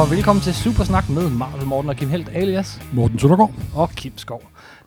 [0.00, 3.52] og velkommen til Supersnak med Marvel Morten og Kim Helt alias Morten Søndergaard.
[3.74, 4.42] og Kim Skov.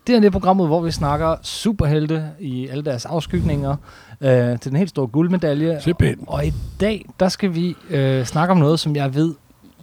[0.07, 3.75] Det er det programmet, hvor vi snakker superhelte i alle deres afskygninger
[4.21, 5.81] øh, til den helt store guldmedalje.
[5.81, 6.20] Simpelthen.
[6.27, 9.34] Og i dag, der skal vi øh, snakke om noget, som jeg ved,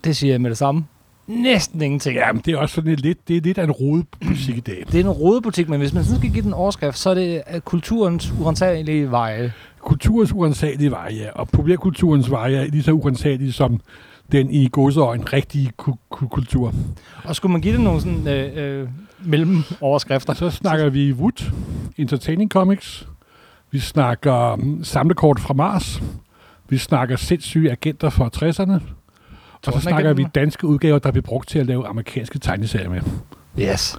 [0.04, 0.84] det siger jeg med det samme,
[1.26, 2.16] næsten ingenting.
[2.16, 4.84] Ja, men det er også sådan lidt, det er lidt af en rodebutik i dag.
[4.92, 7.14] Det er en rodebutik, men hvis man sådan skal give den en overskrift, så er
[7.14, 9.52] det øh, kulturens urensagelige veje.
[9.80, 11.30] Kulturens urensagelige veje, ja.
[11.34, 13.80] Og populærkulturens veje er lige så urensagelige som
[14.32, 16.72] den i godseøjen rigtige ku- ku- kultur.
[17.24, 18.88] Og skulle man give det nogle sådan øh, øh,
[19.24, 20.34] mellemoverskrifter?
[20.34, 21.52] Så snakker vi Wood,
[21.96, 23.08] Entertaining Comics.
[23.70, 26.02] Vi snakker mm, samlekort fra Mars.
[26.68, 28.82] Vi snakker sindssyge agenter fra 60'erne.
[29.66, 33.00] Og så snakker vi danske udgaver, der bliver brugt til at lave amerikanske tegneserier med.
[33.58, 33.98] Yes.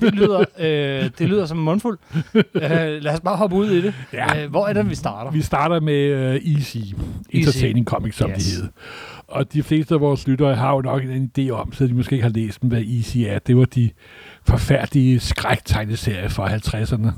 [0.00, 1.98] Det lyder, øh, det lyder som en mundfuld.
[2.34, 2.42] Øh,
[3.02, 3.94] lad os bare hoppe ud i det.
[4.12, 4.42] Ja.
[4.44, 5.30] Øh, hvor er det, vi starter?
[5.30, 6.76] Vi starter med uh, Easy,
[7.30, 8.44] Entertaining Comics, som Yes.
[8.44, 8.68] de hedder.
[9.28, 12.12] Og de fleste af vores lyttere har jo nok en idé om, så de måske
[12.12, 13.38] ikke har læst dem, hvad Easy er.
[13.38, 13.90] Det var de
[14.46, 17.10] forfærdelige skræktegneserier fra 50'erne,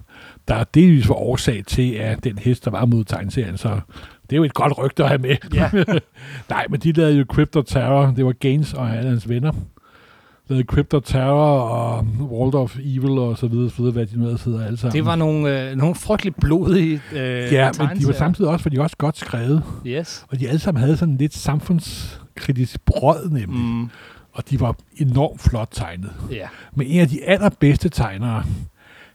[0.49, 3.81] der delvis var årsag til, at den hest, der var mod tegneserien, så
[4.23, 5.37] det er jo et godt rygte at have med.
[5.55, 5.71] Ja.
[6.51, 8.13] Nej, men de lavede jo Crypto Terror.
[8.17, 9.53] Det var Gaines og hans venner.
[10.49, 14.37] Lavede Crypto Terror og World of Evil og så videre, så videre hvad de nu
[14.37, 14.93] siddet alle sammen.
[14.97, 18.71] Det var nogle, øh, nogle frygtelig blodige øh, ja, men de var samtidig også, for
[18.71, 19.63] de var også godt skrevet.
[19.87, 20.27] Yes.
[20.29, 23.49] Og de alle sammen havde sådan lidt samfundskritisk brød nemlig.
[23.49, 23.79] Mm.
[23.81, 23.91] Mm,
[24.33, 26.13] Og de var enormt flot tegnet.
[26.31, 26.47] ja.
[26.75, 28.43] Men en af de allerbedste tegnere,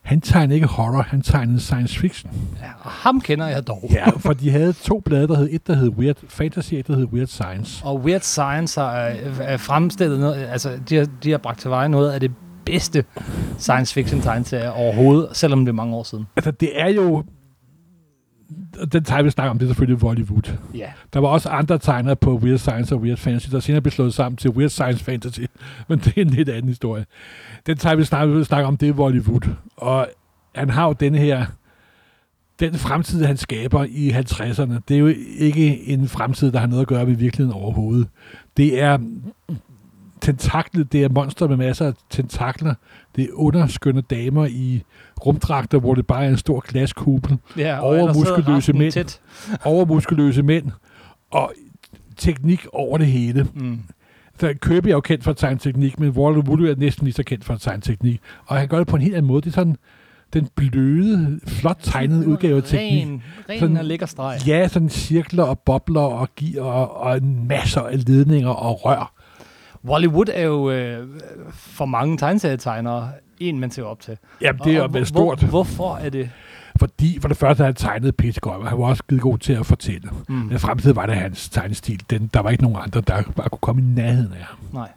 [0.03, 2.31] han tegnede ikke horror, han tegnede science fiction.
[2.61, 2.67] ja.
[2.83, 3.89] Og ham kender jeg dog.
[3.91, 6.95] Ja, for de havde to blade, der hed et, der hed Weird Fantasy, et, der
[6.95, 7.85] hed Weird Science.
[7.85, 9.07] Og Weird Science har
[9.51, 12.31] øh, fremstillet noget, altså de har, de har bragt til veje noget af det
[12.65, 13.03] bedste
[13.57, 16.25] science fiction tegneserier overhovedet, selvom det er mange år siden.
[16.35, 17.23] Altså, det er jo...
[18.91, 20.57] Den tegn, vi snakker om, det er selvfølgelig Bollywood.
[20.73, 20.91] Ja.
[21.13, 24.13] Der var også andre tegnere på Weird Science og Weird Fantasy, der senere blev slået
[24.13, 25.39] sammen til Weird Science Fantasy.
[25.89, 27.05] Men det er en lidt anden historie.
[27.65, 29.49] Den tegn, vi snakker, vi snakker om, det er Bollywood.
[29.77, 30.07] Og
[30.55, 31.45] han har jo den her...
[32.59, 36.81] Den fremtid, han skaber i 50'erne, det er jo ikke en fremtid, der har noget
[36.81, 38.07] at gøre med virkeligheden overhovedet.
[38.57, 38.97] Det er
[40.23, 42.73] tentaklet, det er monster med masser af tentakler.
[43.15, 44.83] Det er underskønne damer i
[45.25, 47.37] rumdragter, hvor det bare er en stor glaskuppel.
[47.57, 48.91] ja Over ellers sidder muskuløse resten mænd.
[48.91, 49.19] Tæt.
[49.63, 50.71] Overmuskuløse mænd.
[51.31, 51.53] Og
[52.17, 53.47] teknik over det hele.
[53.53, 53.79] Mm.
[54.39, 57.13] Så Kirby er jo kendt for at tegne teknik, men Waller Woody er næsten lige
[57.13, 58.21] så kendt for at tegne teknik.
[58.45, 59.41] Og han gør det på en helt anden måde.
[59.41, 59.75] Det er sådan
[60.33, 63.03] den bløde, flot tegnede udgave af teknik.
[63.05, 64.39] Ren, ren Sådan- og lækker streg.
[64.47, 69.13] Ja, sådan cirkler og bobler og gear og, og masser af ledninger og rør.
[69.87, 71.07] Hollywood er jo øh,
[71.51, 74.17] for mange tegneserietegnere en, man ser op til.
[74.41, 76.29] Jamen, det er Og jo stort, Hvor, hvorfor er det?
[76.79, 78.69] fordi for det første han tegnet Peter Grønner.
[78.69, 80.09] Han var også skide god til at fortælle.
[80.29, 80.35] Mm.
[80.35, 82.03] Men fremtiden var det hans tegnestil.
[82.09, 84.57] Den, der var ikke nogen andre, der bare kunne komme i nærheden af ham.
[84.73, 84.89] Nej.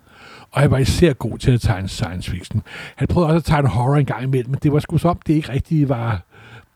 [0.50, 2.62] Og han var især god til at tegne science fiction.
[2.96, 5.18] Han prøvede også at tegne horror en gang imellem, men det var sgu så om,
[5.26, 6.20] det ikke rigtig var...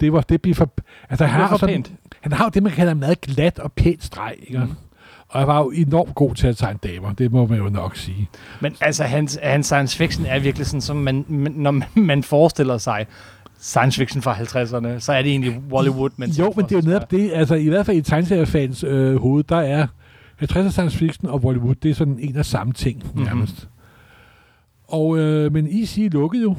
[0.00, 0.70] Det var det blev for...
[1.10, 1.84] Altså, han, har sådan,
[2.20, 4.59] han har jo det, man kalder en meget glat og pænt streg, ikke?
[4.59, 4.72] Mm.
[5.31, 7.97] Og han var jo enormt god til at tegne damer, det må man jo nok
[7.97, 8.29] sige.
[8.61, 13.07] Men altså, hans, hans science fiction er virkelig sådan, som man, når man, forestiller sig
[13.61, 16.11] science fiction fra 50'erne, så er det egentlig Hollywood.
[16.17, 19.17] Men jo, men det er jo netop det, altså i hvert fald i tegneseriefans øh,
[19.17, 19.87] hoved, der er
[20.43, 23.25] 50'er science fiction og Bollywood, det er sådan en og samme ting, Mhm.
[23.25, 23.69] nærmest.
[24.91, 26.56] Og, øh, men EC lukkede jo.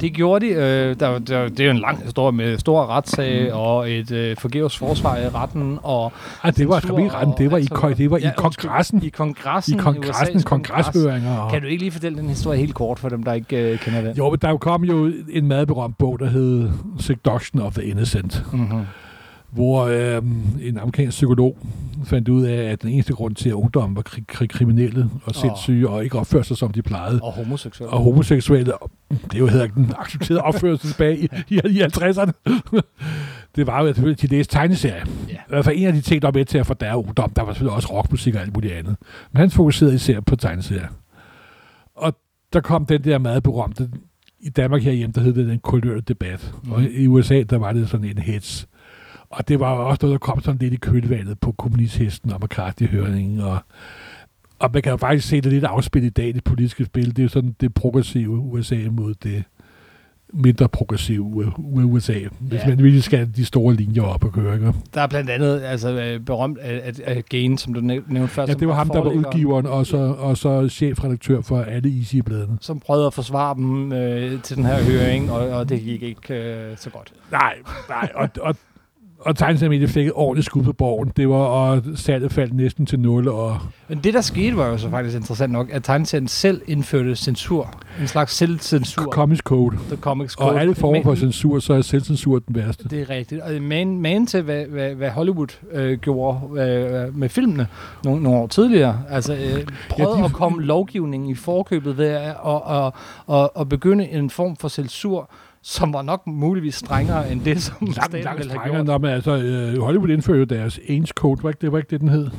[0.00, 0.52] Det gjorde de.
[0.52, 0.60] Øh,
[1.00, 3.58] der, der, det er jo en lang historie med stor retssag Mm.
[3.58, 5.78] og et øh, forgæves forsvar i retten.
[5.82, 6.12] Og
[6.44, 8.20] Ej, det var ikke retten, det var i, og alt ko- sådan det var i.
[8.20, 8.68] Ja, undskyld.
[8.68, 9.02] kongressen.
[9.02, 10.84] I kongressen I kongressen, USA's kongres.
[10.84, 11.36] kongreshøringer.
[11.38, 13.78] Og, Kan du ikke lige fortælle den historie helt kort for dem, der ikke øh,
[13.78, 14.16] kender den?
[14.16, 18.44] Jo, men der kom jo en meget berømt bog, der hed Seduction of the Innocent,
[18.52, 18.80] Mm-hmm.
[19.50, 20.22] Hvor øh,
[20.62, 21.58] en amerikansk psykolog
[22.04, 25.34] fandt ud af, at den eneste grund til, at ungdommen var kri- kri- kriminelle og
[25.34, 27.90] sindssyge og ikke opførte sig, som de plejede, Og homoseksuel.
[27.90, 32.32] og homoseksuelle, og det er jo hedder den accepterede opførsel tilbage i, i, i 50'erne.
[33.56, 35.04] det var jo selvfølgelig, de læste tegneserier.
[35.28, 35.34] Ja.
[35.34, 37.42] I hvert fald en af de ting, der var med til at fordærve ungdom, der
[37.42, 38.96] var selvfølgelig også rockmusik og alt muligt andet.
[39.32, 40.88] Men han fokuserede især på tegneserier.
[41.96, 42.12] Og
[42.52, 43.88] der kom den der meget berømte,
[44.42, 46.52] i Danmark herhjemme, der hed det den kulørte debat.
[46.64, 46.72] Mm.
[46.72, 48.68] Og i USA, der var det sådan en hets.
[49.30, 53.40] Og det var også noget, der kom sådan lidt i kølvandet på kommunisthesten og McCarthy-høringen.
[53.40, 53.58] Og,
[54.58, 57.06] og man kan jo faktisk se det lidt afspillet i dag, det politiske spil.
[57.10, 59.44] Det er jo sådan det progressive USA mod det
[60.32, 61.22] mindre progressive
[61.66, 62.18] USA.
[62.40, 62.68] Hvis Ja.
[62.68, 64.54] man virkelig skal de store linjer op og køre.
[64.54, 64.72] Ikke?
[64.94, 68.28] Der er blandt andet altså, øh, berømt af, af, af Gain, som du næv- nævnte
[68.34, 68.44] før.
[68.48, 72.58] Ja, det var ham, der var udgiveren, og så, og så chefredaktør for alle Easy-bladene.
[72.60, 76.34] Som prøvede at forsvare dem øh, til den her høring, og, og det gik ikke
[76.34, 77.12] øh, så godt.
[77.32, 77.54] Nej,
[77.88, 78.54] nej, og, og,
[79.20, 81.12] og tegneserien fik et ordentligt skud på borgen.
[81.16, 83.28] Det var, og salget faldt næsten til 0.
[83.28, 83.58] Og
[83.88, 87.72] Men det, der skete, var jo så faktisk interessant nok, at tegneserien selv indførte censur.
[88.00, 89.02] En slags selvcensur.
[89.12, 89.76] Comics Code.
[89.88, 90.50] The Comics Code.
[90.50, 92.88] Og alle former for censur, så er selvcensur den værste.
[92.88, 93.40] Det er rigtigt.
[93.40, 97.66] Og man, man til, hvad, hvad, hvad Hollywood øh, gjorde øh, med filmene
[98.04, 99.02] nogle, nogle år tidligere.
[99.10, 99.40] Altså øh,
[99.88, 102.92] prøvede Ja, de- at komme lovgivningen i forkøbet ved at og, og,
[103.26, 105.30] og, og begynde en form for censur,
[105.62, 108.86] som var nok muligvis strengere end det, som Langt, langt ville have gjort.
[108.86, 111.90] når man, altså, øh, Hollywood indførte jo deres Ains Code, var ikke det, var ikke
[111.90, 112.30] det, den hed?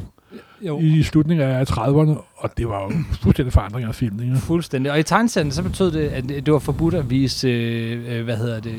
[0.61, 0.79] Jo.
[0.79, 2.91] I slutningen af 30'erne, og det var jo
[3.21, 4.37] fuldstændig forandring af filmen.
[4.37, 4.91] Fuldstændig.
[4.91, 8.37] Og i tegneserien, så betød det, at det var forbudt at vise, øh, øh, hvad
[8.37, 8.75] hedder det,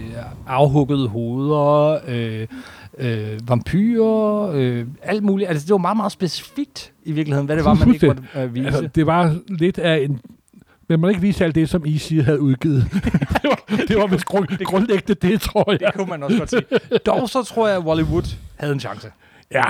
[0.46, 2.46] afhuggede hoveder, øh,
[2.98, 5.48] øh, vampyrer, øh, alt muligt.
[5.50, 8.54] Altså, det var meget, meget specifikt i virkeligheden, hvad det var, man ikke måtte øh,
[8.54, 8.66] vise.
[8.66, 10.20] Altså, det var lidt af en...
[10.92, 12.86] Men man ikke vise alt det, som Easy havde udgivet.
[13.42, 15.80] det var, det var vist grund, grundlæggende det, tror jeg.
[15.80, 16.62] Det kunne man også godt sige.
[17.06, 19.08] Dog så tror jeg, at Bollywood havde en chance.
[19.54, 19.64] Ja,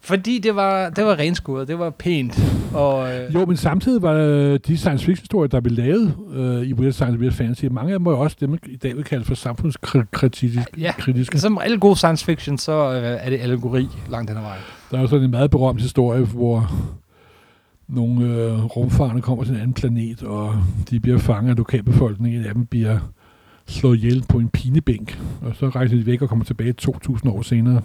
[0.00, 2.40] Fordi det var, det var renskuret, det var pænt.
[2.74, 6.62] Og, øh, jo, men samtidig var øh, de science fiction historier, der blev lavet øh,
[6.62, 9.04] i Weird Science Weird Fantasy, mange af dem var jo også dem, i dag vil
[9.04, 10.64] kalde for samfundskritiske.
[10.78, 10.92] Ja.
[10.98, 11.38] kritiske.
[11.38, 14.62] som alle gode science fiction, så øh, er det allegori langt hen ad vejen.
[14.90, 16.72] Der er jo sådan en meget berømt historie, hvor
[17.92, 20.54] nogle øh, rumfarende kommer til en anden planet, og
[20.90, 22.40] de bliver fanget af lokalbefolkningen.
[22.40, 22.98] En af dem bliver
[23.66, 27.42] slået ihjel på en pinebænk, og så rejser de væk og kommer tilbage 2.000 år
[27.42, 27.82] senere.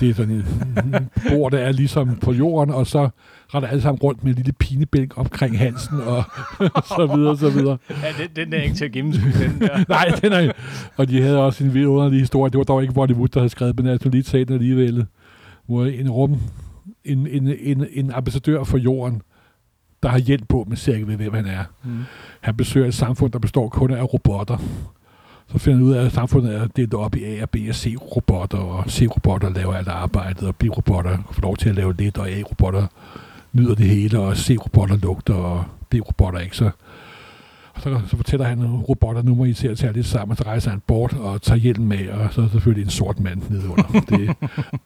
[0.00, 0.44] Det er sådan en
[1.30, 3.08] bord, der er ligesom på jorden, og så
[3.54, 6.24] retter alle sammen rundt med en lille pinebænk omkring halsen, og
[6.96, 7.78] så videre, så videre.
[7.90, 9.84] Ja, den, den er ikke til at gennemskue, den der.
[9.88, 10.52] Nej, den er,
[10.96, 12.50] og de havde også en vild underlig historie.
[12.50, 15.06] Det var dog ikke Bollywood, der havde skrevet, men altså lige taget den alligevel.
[15.66, 16.40] Hvor en rum,
[17.04, 19.22] en, en, en, en ambassadør for jorden,
[20.02, 21.64] der har hjælp på, men ser ikke ved, hvem han er.
[21.84, 21.98] Mm.
[22.40, 24.58] Han besøger et samfund, der består kun af robotter.
[25.48, 27.74] Så finder han ud af, at samfundet er delt op i A og B og
[27.74, 32.28] C-robotter, og C-robotter laver alt arbejdet, og B-robotter får lov til at lave lidt, og
[32.28, 32.86] A-robotter
[33.52, 35.64] nyder det hele, og C-robotter lugter, og
[35.94, 36.56] D-robotter ikke.
[36.56, 36.70] Så,
[37.74, 40.30] og så, så fortæller han, at robotter nu må I til at tage lidt sammen,
[40.30, 43.20] og så rejser han bort og tager hjelmen med, og så er selvfølgelig en sort
[43.20, 44.00] mand nedenunder.
[44.08, 44.34] det, er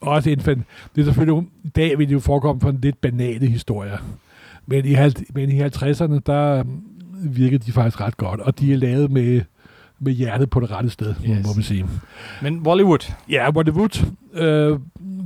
[0.01, 0.65] også en, fan-
[0.95, 3.93] det er selvfølgelig, i dag vil det jo forekomme for en lidt banale historie.
[4.67, 4.97] Men i,
[5.35, 6.83] men i 50'erne, der øhm,
[7.23, 9.41] virkede de faktisk ret godt, og de er lavet med,
[10.01, 11.15] med hjertet på det rette sted.
[11.25, 11.47] Yes.
[11.47, 11.87] må man sige.
[12.43, 14.79] Men Bollywood, Ja, Bollywood, øh,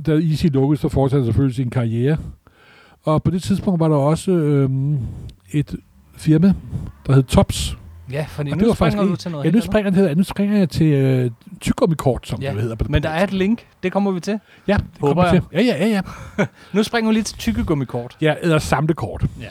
[0.05, 2.17] da Easy lukkede, så fortsatte han selvfølgelig sin karriere.
[3.03, 4.69] Og på det tidspunkt var der også øh,
[5.51, 5.75] et
[6.17, 6.53] firma,
[7.07, 7.77] der hed Tops.
[8.11, 10.69] Ja, for nu springer faktisk, du til noget ja, nu springer, hedder, nu springer jeg
[10.69, 11.31] til øh,
[11.61, 12.53] tyggegummi-kort, som ja.
[12.53, 12.75] det hedder.
[12.75, 14.39] På men der er et link, det kommer vi til.
[14.67, 15.65] Ja, det Håber kommer vi til.
[15.65, 16.01] Ja, ja, ja.
[16.37, 16.45] ja.
[16.73, 18.17] nu springer vi lige til tyggegummi-kort.
[18.21, 19.25] Ja, eller samlekort.
[19.41, 19.49] Ja.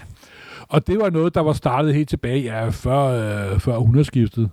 [0.69, 2.99] Og det var noget, der var startet helt tilbage ja, før,
[3.53, 4.49] øh, før 100-skiftet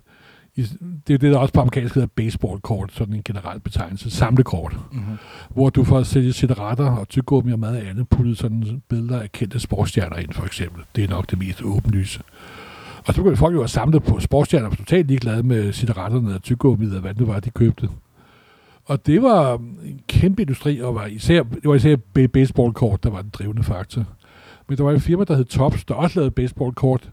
[1.08, 5.18] det er det, der også på amerikansk hedder baseballkort, sådan en generel betegnelse, samlekort, Mm-hmm.
[5.50, 9.60] hvor du får sælge cigaretter og tyggegummi og meget andet, puttet sådan billeder af kendte
[9.60, 10.84] sportsstjerner ind, for eksempel.
[10.96, 12.22] Det er nok det mest åbenlyse.
[13.08, 16.96] Og så begyndte folk jo at samle på sportsstjerner, totalt ligeglade med cigaretterne og tyggegummiet
[16.96, 17.90] og hvad det var, de købte.
[18.86, 19.54] Og det var
[19.86, 23.64] en kæmpe industri, og var især, det var især ba- baseballkort, der var den drivende
[23.64, 24.04] faktor.
[24.70, 27.10] Men der var et firma, der hed Tops, der også lavede baseballkort.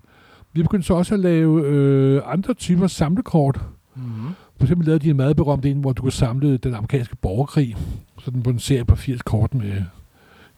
[0.57, 3.61] Vi begyndte så også at lave øh, andre typer samlekort.
[3.95, 4.29] Mm-hmm.
[4.57, 7.77] For eksempel lavede de en meget berømt en, hvor du kunne samle den amerikanske borgerkrig.
[8.19, 9.83] Sådan på en serie på 80 kort med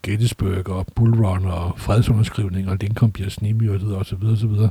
[0.02, 4.70] Gettysburg og Bull Run og fredsunderskrivning og Lincoln bliver snimyrdet og så videre, så videre.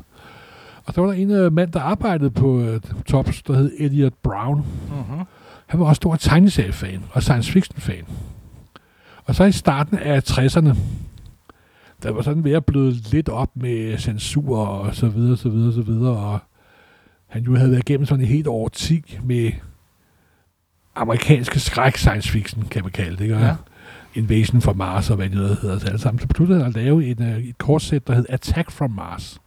[0.85, 4.13] Og der var der en uh, mand, der arbejdede på uh, Tops, der hed Elliot
[4.23, 4.57] Brown.
[4.57, 5.25] Mm-hmm.
[5.65, 8.03] Han var også stor tegneseriefan og science fiction-fan.
[9.25, 10.75] Og så i starten af 60'erne,
[12.03, 15.73] der var sådan ved at bløde lidt op med censur og så videre, så videre,
[15.73, 16.17] så videre.
[16.17, 16.39] Og
[17.27, 19.51] han jo havde været igennem sådan et helt år 10 med
[20.95, 23.21] amerikanske skræk science fiction, kan man kalde det.
[23.21, 23.37] Ikke?
[23.37, 23.55] Ja.
[24.15, 26.19] Invasion from Mars og hvad det hedder så alle sammen.
[26.19, 29.39] Så besluttede han at lave en, øh, et kortsæt, der hed Attack from Mars.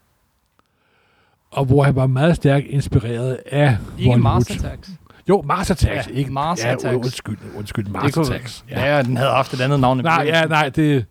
[1.50, 4.16] Og hvor han var meget stærkt inspireret af Ikke.
[4.16, 4.90] Mars Attacks.
[5.28, 6.08] Jo, Mars Attacks.
[6.08, 6.96] Ja, ikke Mars ja, Attacks.
[6.96, 8.64] Undskyld, undskyld, Mars Attacks.
[8.70, 8.96] Ja.
[8.96, 9.98] ja, den havde haft et andet navn.
[9.98, 11.06] Nej, ja, nej, det...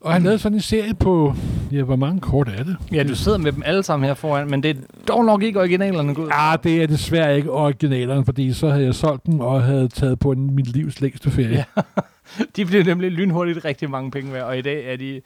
[0.00, 1.34] Og han lavede sådan en serie på...
[1.72, 2.76] Ja, hvor mange kort er det?
[2.92, 5.60] Ja, du sidder med dem alle sammen her foran, men det er dog nok ikke
[5.60, 6.28] originalerne, Gud.
[6.28, 10.18] Ja, det er desværre ikke originalerne, fordi så havde jeg solgt dem og havde taget
[10.18, 11.64] på en, mit livs længste ferie.
[11.76, 11.82] Ja.
[12.56, 15.20] De blev nemlig lynhurtigt rigtig mange penge værd, og i dag er de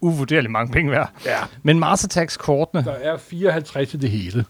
[0.00, 1.10] uvurderligt mange penge værd.
[1.26, 1.36] ja.
[1.62, 2.84] Men Mars Attacks-kortene...
[2.84, 4.44] Der er 54 i det hele.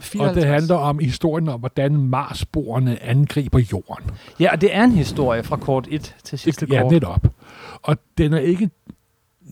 [0.00, 0.28] 54.
[0.30, 4.04] Og det handler om historien om, hvordan Marsborerne angriber jorden.
[4.40, 6.92] Ja, og det er en historie fra kort 1 til sidste Ja, kort.
[6.92, 7.26] netop.
[7.82, 8.70] Og den er ikke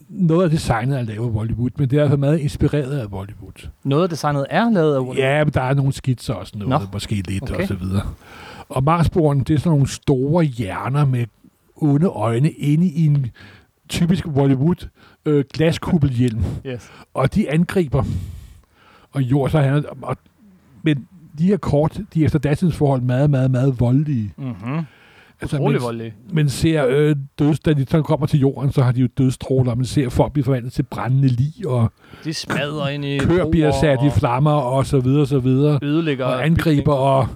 [0.09, 3.69] noget af designet at lave Bollywood, men det er altså meget inspireret af Bollywood.
[3.85, 6.69] Noget af designet er lavet af Walt Ja, men der er nogle skitser og sådan
[6.69, 7.63] noget, Nå, måske lidt okay.
[7.63, 8.03] og så videre.
[8.69, 11.27] Og Marsboeren, det er sådan nogle store hjerner med
[11.77, 13.27] onde øjne inde i en
[13.89, 14.89] typisk Hollywood
[15.27, 16.45] øh, glaskuppelhjelm.
[16.67, 16.91] Yes.
[17.15, 18.05] Og de angriber.
[19.13, 20.17] Og jord, så han, og,
[20.83, 24.33] men de her kort, de er efter datidens forhold meget, meget, meget voldelige.
[24.37, 24.83] Mm-hmm.
[25.41, 26.13] Altså, mens- voldelig.
[26.33, 29.75] man ser øh, døds, da de så kommer til jorden, så har de jo dødstråler,
[29.75, 31.93] man ser folk blive forvandlet til brændende lig, og
[32.25, 36.25] De smadrer ind i køer bliver sat i flammer, og så videre, så videre, ødelægger
[36.25, 37.29] og angriber, og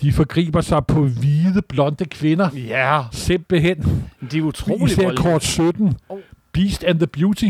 [0.00, 2.48] de forgriber sig på hvide, blonde kvinder.
[2.68, 4.08] Ja, Simpelthen.
[4.32, 5.22] de er utrolig Især voldelige.
[5.32, 5.94] kort 17.
[6.08, 6.18] Oh.
[6.52, 7.44] Beast and the Beauty.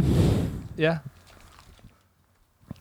[0.78, 0.96] Ja.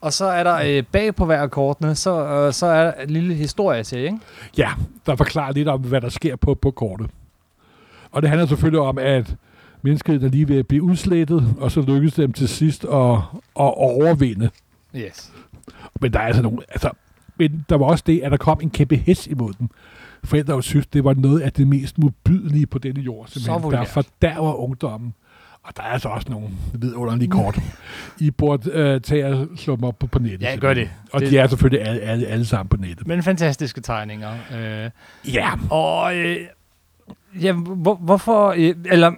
[0.00, 2.92] Og så er der øh, bag på hver af kortene, så, øh, så er der
[2.92, 4.18] en lille historie til, ikke?
[4.56, 4.70] Ja,
[5.06, 7.10] der forklarer lidt om, hvad der sker på, på kortet.
[8.10, 9.36] Og det handler selvfølgelig om, at
[9.82, 13.12] mennesket er lige ved at blive udslettet, og så lykkes dem til sidst at,
[13.60, 14.50] at overvinde.
[14.96, 15.32] Yes.
[16.00, 16.58] Men der er altså nogle...
[16.68, 16.90] Altså,
[17.36, 19.68] men der var også det, at der kom en kæmpe hest imod dem.
[20.24, 24.54] Forældre synes, det var noget af det mest modbydelige på denne jord, simpelthen, der fordærver
[24.54, 25.14] ungdommen.
[25.62, 27.58] Og der er altså også nogle vidunderlige kort.
[28.18, 30.42] I burde øh, tage og slå dem op på, på nettet.
[30.42, 30.90] Ja, gør det.
[31.12, 33.06] Og Det- de er selvfølgelig alle, alle, alle sammen på nettet.
[33.06, 34.32] Men fantastiske tegninger.
[34.54, 34.90] Øh,
[35.34, 36.36] Ja, og øh,
[37.42, 38.54] ja, hvor, hvorfor...
[38.56, 39.12] Øh, eller,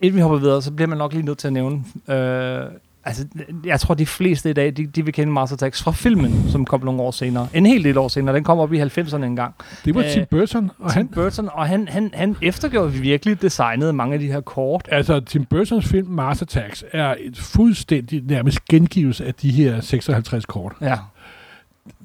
[0.00, 1.84] inden vi hopper videre, så bliver man nok lige nødt til at nævne...
[2.08, 2.60] Øh,
[3.04, 3.26] altså,
[3.64, 6.64] jeg tror, de fleste i dag, de, de vil kende Mars Attacks fra filmen, som
[6.64, 7.48] kom nogle år senere.
[7.54, 8.34] En hel del år senere.
[8.34, 9.54] Den kom op i 90'erne en gang.
[9.84, 13.42] det var Øh, Tim Burton, og Tim han, Burton, og han, han, han eftergjorde virkelig
[13.42, 14.88] designet mange af de her kort.
[14.92, 20.46] Altså, Tim Burtons film Mars Attacks er et fuldstændig nærmest gengivelse af de her 56
[20.46, 20.72] kort.
[20.80, 20.96] Ja.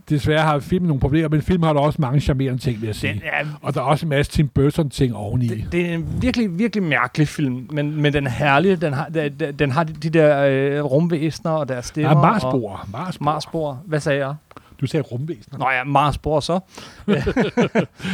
[0.10, 2.96] Desværre har filmen nogle problemer, men filmen har da også mange charmerende ting, vil jeg
[2.96, 3.14] sige.
[3.14, 5.48] Den er Og der er også en masse Tim Burton-ting oveni.
[5.48, 8.82] Det, det er en virkelig, virkelig mærkelig film, men, men den er herlig.
[8.82, 12.10] Den har, den, den har de, de der øh, rumvæsener og deres stemmer.
[12.10, 12.88] Ja, og Marsboer.
[12.92, 13.26] Marsboer.
[13.26, 13.76] Marsboer.
[13.86, 14.36] Hvad sagde jeg?
[14.82, 15.60] Du sagde rumvæsener.
[15.60, 16.60] Nå ja, Marsboer så.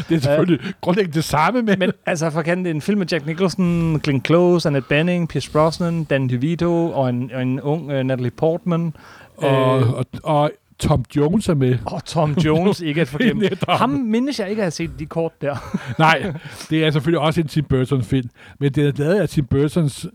[0.09, 1.79] Det er selvfølgelig grundlæggende det samme, men...
[1.79, 5.51] Men altså, for kan det en film med Jack Nicholson, Glenn Close, Annette Bening, Pierce
[5.51, 8.93] Brosnan, Dan DeVito og en, og en ung uh, Natalie Portman.
[9.37, 11.77] og, Øh, og, og Tom Jones er med.
[11.85, 13.49] og Tom Jones, ikke at forglemme.
[13.69, 15.55] Ham mindes jeg ikke at have set de kort der.
[15.99, 16.33] Nej,
[16.69, 18.29] det er selvfølgelig også en Tim Burton-film,
[18.59, 20.11] men det er lavet af Tim Burtons øh,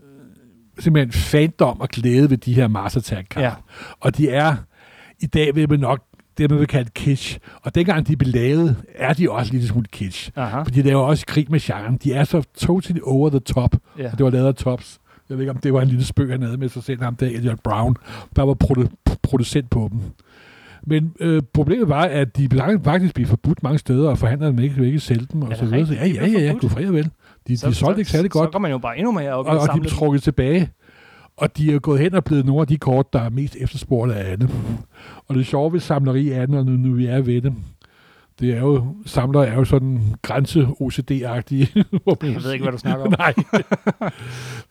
[0.83, 3.51] simpelthen fandom og glæde ved de her Mars attack Ja.
[3.99, 4.55] Og de er,
[5.19, 6.03] i dag vil man nok,
[6.37, 7.39] det man vil kalde kitsch.
[7.61, 10.31] Og dengang de blev lavet, er de også lidt smule kitsch.
[10.35, 10.63] Aha.
[10.63, 11.97] For de laver også krig med genren.
[12.03, 13.75] De er så totally over the top.
[13.99, 14.11] Ja.
[14.11, 14.99] Og det var lavet af Tops.
[15.29, 17.15] Jeg ved ikke, om det var en lille spøg, han havde med sig selv, ham
[17.15, 17.95] der Elliot Brown,
[18.35, 19.99] der var produ- producent på dem.
[20.83, 22.49] Men øh, problemet var, at de
[22.83, 25.87] faktisk blev forbudt mange steder, og forhandlerne ikke, ikke sælge dem, og så videre.
[25.87, 27.03] Så, ja, ja, ja, ja, du fred vel.
[27.47, 29.57] De, de solgte ikke særlig godt, Så går man jo bare endnu mere op og,
[29.57, 30.69] og de blev trukket tilbage.
[31.37, 34.15] Og de er gået hen og blevet nogle af de kort, der er mest efterspurgte
[34.15, 34.49] af alle.
[35.27, 37.53] Og det sjove ved samleri er, når nu, nu vi er ved det,
[38.39, 41.67] det er jo, samlere er jo sådan grænse-OCD-agtige.
[42.23, 43.13] Jeg ved ikke, hvad du snakker om.
[43.19, 43.33] Nej.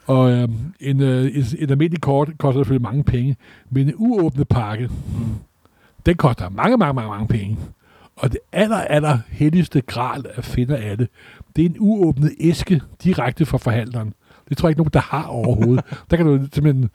[0.07, 3.37] og øhm, en, øh, et, et almindeligt kort koster selvfølgelig mange penge,
[3.71, 5.50] men en uåbnet pakke, Mm.
[6.07, 7.59] Den koster mange, mange, mange, mange penge.
[8.17, 11.09] Og det aller, aller heldigste gral at finde af det,
[11.57, 14.15] det er en uåbnet æske direkte fra forhandleren.
[14.49, 15.85] Det tror jeg ikke nogen, der har overhovedet.
[16.11, 16.91] der kan du simpelthen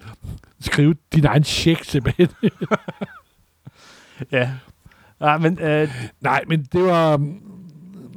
[0.59, 2.27] skrive din egen check simpelthen.
[4.31, 4.49] Ja.
[5.21, 5.89] Ja, men øh,
[6.21, 7.41] Nej, men det var um,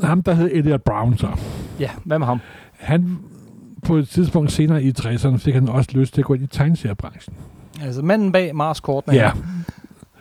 [0.02, 1.28] ham, der hed Elliot Brown så.
[1.80, 2.40] ja, hvad med ham?
[2.73, 3.18] Han
[3.83, 6.47] på et tidspunkt senere i 60'erne fik han også lyst til at gå ind i
[6.47, 7.37] tegneseriebranchen.
[7.83, 9.16] Altså manden bag Mars-kortene.
[9.16, 9.42] Ja, her.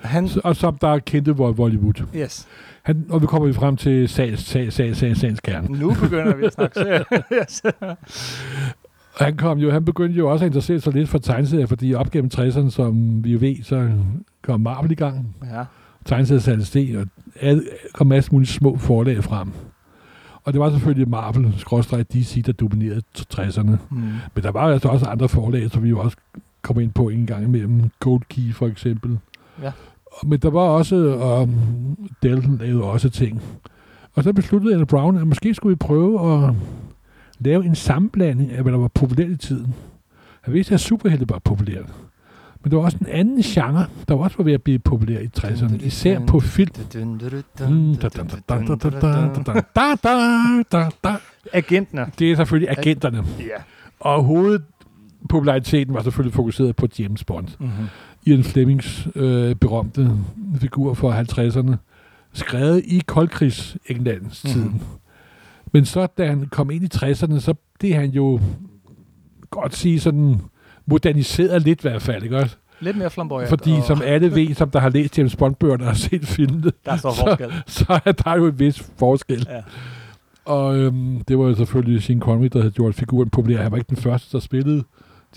[0.01, 2.03] Han, og som der kendte Wo- Hollywood.
[2.15, 2.47] yes.
[2.83, 5.67] Han, og vi kommer vi frem til sags, sag, sag, sag, sagens kerne.
[5.79, 6.79] Nu begynder vi at snakke.
[7.41, 7.61] yes.
[9.19, 12.11] Han, kom jo, han begyndte jo også at interessere sig lidt for tegneserier, fordi op
[12.11, 13.89] gennem 60'erne, som vi jo ved, så
[14.41, 15.35] kom Marvel i gang.
[15.53, 15.63] Ja.
[16.05, 17.07] Tegneserier satte sted, og
[17.93, 19.51] kom masse mulige små forlag frem.
[20.43, 23.01] Og det var selvfølgelig Marvel, skråstrej DC, der dominerede
[23.33, 23.71] 60'erne.
[23.89, 24.01] Hmm.
[24.35, 26.17] Men der var altså også andre forlag, som vi jo også
[26.61, 27.81] kommer ind på en gang imellem.
[27.99, 29.17] Gold Key for eksempel.
[29.63, 29.71] Ja.
[30.23, 31.49] Men der var også, og
[32.23, 33.41] Dell lavede også ting.
[34.13, 36.53] Og så besluttede Al Brown, at måske skulle vi prøve at
[37.39, 39.73] lave en sammenblanding af, hvad der var populært i tiden.
[40.45, 41.93] Jeg vidste, at superhelte var populært.
[42.63, 45.29] Men der var også en anden genre, der også var ved at blive populær i
[45.37, 46.71] 60'erne, især på film.
[51.53, 52.11] Agenterne.
[52.19, 53.17] Det er selvfølgelig agenterne.
[53.39, 53.61] Ja.
[53.99, 57.47] Og hovedpopulariteten var selvfølgelig fokuseret på James Bond.
[57.59, 57.87] Mm-hmm.
[58.27, 60.11] Ian Flemings øh, berømte
[60.59, 61.75] figur fra 50'erne,
[62.33, 64.53] skrevet i koldkrigs Englands Mhm.
[64.53, 64.81] tiden.
[65.73, 68.39] Men så da han kom ind i 60'erne, så blev han jo
[69.49, 70.41] godt sige sådan
[70.85, 72.55] moderniseret lidt i hvert fald, ikke også?
[72.79, 73.49] Lidt mere flamboyant.
[73.49, 76.71] Fordi og som alle ved, som der har læst James Bond-bøgerne og har set filmene,
[76.85, 77.51] Der er så så- forskel.
[77.67, 79.45] så er der jo en vis forskel.
[79.49, 79.61] Ja.
[80.45, 83.61] Og øhm, det var jo selvfølgelig Sean Connery, der havde gjort figuren populær.
[83.61, 84.83] Han var ikke den første, der spillede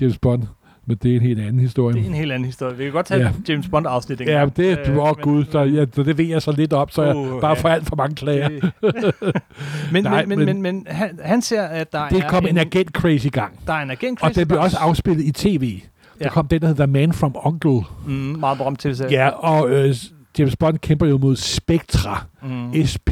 [0.01, 0.43] James Bond,
[0.91, 1.95] men det er en helt anden historie.
[1.97, 2.77] Det er en helt anden historie.
[2.77, 3.27] Vi kan godt tage Ja.
[3.27, 3.53] ja.
[3.53, 4.57] James Bond-afsnit Ja, engang.
[4.57, 6.91] det er Øh, åh men- gud, så, ja, så det ved jeg så lidt op,
[6.91, 7.61] så jeg Uh, bare ja.
[7.63, 8.49] får alt for mange klager.
[8.49, 8.73] Det-
[9.93, 12.59] men, Nej, men, men, men- men, han, han ser, at der Det er kom en
[12.59, 13.53] agent crazy i gang.
[13.67, 15.81] Der er en agent Og den blev også afspillet i tv.
[16.19, 16.31] Der Ja.
[16.31, 17.81] kom den, der hedder The Man from Uncle.
[18.07, 19.95] Mm, meget berømt til Ja, og øh,
[20.39, 22.25] James Bond kæmper jo mod Spectra.
[22.43, 22.87] Mm.
[22.93, 23.11] SP.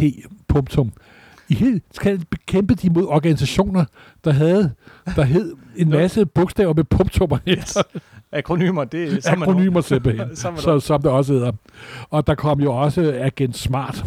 [0.49, 0.92] Punktum.
[1.49, 3.85] I hele skal bekæmpe de mod organisationer,
[4.25, 4.73] der havde
[5.17, 7.76] der hed en masse bogstaver med punktummer Yes.
[8.33, 11.52] Akronymer, det er så man Akronymer simpelthen, Så så, som det også hedder.
[12.11, 14.05] Og der kom jo også Agent Smart.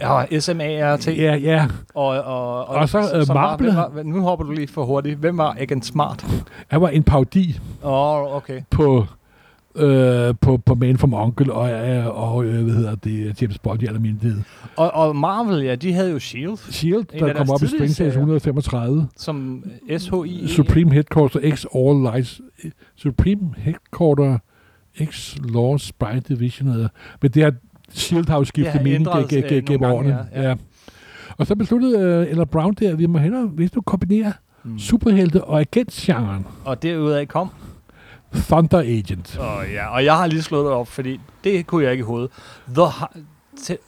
[0.00, 1.06] Ja, SMART.
[1.08, 1.66] Ja, ja.
[1.94, 3.66] Og, og, Og så, øh, som var- Marble.
[3.66, 5.18] hvem var, nu hopper du lige for hurtigt.
[5.18, 6.26] Hvem var Agent Smart?
[6.68, 8.60] Han var en parodi Åh, oh, okay.
[8.70, 9.06] på,
[9.76, 13.82] øh, på, på Man from Uncle og, øh, og øh, hvad hedder det, James Bond
[13.82, 14.40] i almindelighed.
[14.76, 17.90] Og, og Marvel, ja, de havde jo S.H.I.E.L.D., Shield, der kom op i Spring Station
[17.94, 18.10] serier.
[18.10, 19.06] 135.
[19.16, 19.64] som
[19.98, 20.48] SHI.
[20.48, 22.40] Supreme Headquarter X All Lies.
[22.96, 24.38] Supreme Headquarter
[25.04, 26.88] X Law Spy Division hedder.
[27.22, 27.52] Men det har
[27.90, 30.08] Shield har jo skiftet mening øh, ge- nogle gennem årene.
[30.34, 30.48] ja, ja.
[30.48, 30.54] Ja.
[31.38, 34.32] Og så besluttede uh, Ella Brown der, at vi må hellere, hvis du kombinerer
[34.64, 34.78] Mm.
[34.78, 37.48] superhelte og agentgenren, Og derudaf kom.
[38.34, 39.38] Thunder Agent.
[39.38, 42.04] Og, ja, og jeg har lige slået det op, fordi det kunne jeg ikke i
[42.04, 42.30] hovedet.
[42.74, 42.86] The,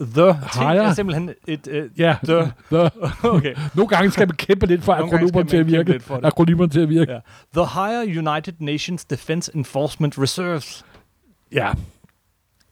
[0.01, 0.83] the Higher?
[0.83, 1.67] er simpelthen et...
[1.67, 2.53] Uh, Ja, The.
[2.73, 2.91] the.
[3.37, 3.55] okay.
[3.75, 6.01] nogle gange skal man kæmpe lidt for akronymerne til at virke.
[6.23, 7.13] Akronymerne til at virke.
[7.13, 7.19] Ja.
[7.57, 10.85] The Higher United Nations Defense Enforcement Reserves.
[11.53, 11.73] Ja,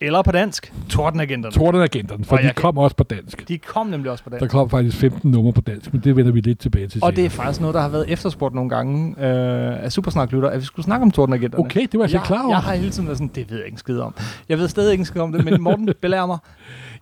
[0.02, 1.54] Eller på dansk, Tordenagenterne.
[1.54, 3.49] Tordenagenterne, for Og de jeg kom også på dansk.
[3.49, 4.40] De kom nemlig også på dansk.
[4.42, 7.16] Der kom faktisk 15 numre på dansk, men det vender vi lidt tilbage til Og
[7.16, 7.44] det er senere.
[7.44, 11.02] faktisk noget, der har været efterspurgt nogle gange øh, af Supersnak-lytter, at vi skulle snakke
[11.02, 11.64] om Tordenagenterne.
[11.64, 12.54] Okay, det var jeg slet klar over.
[12.54, 14.14] Jeg har hele tiden været sådan, det ved jeg ikke skid om.
[14.49, 16.38] Jeg ved stadig ikke skid om det, men Morten belærer mig.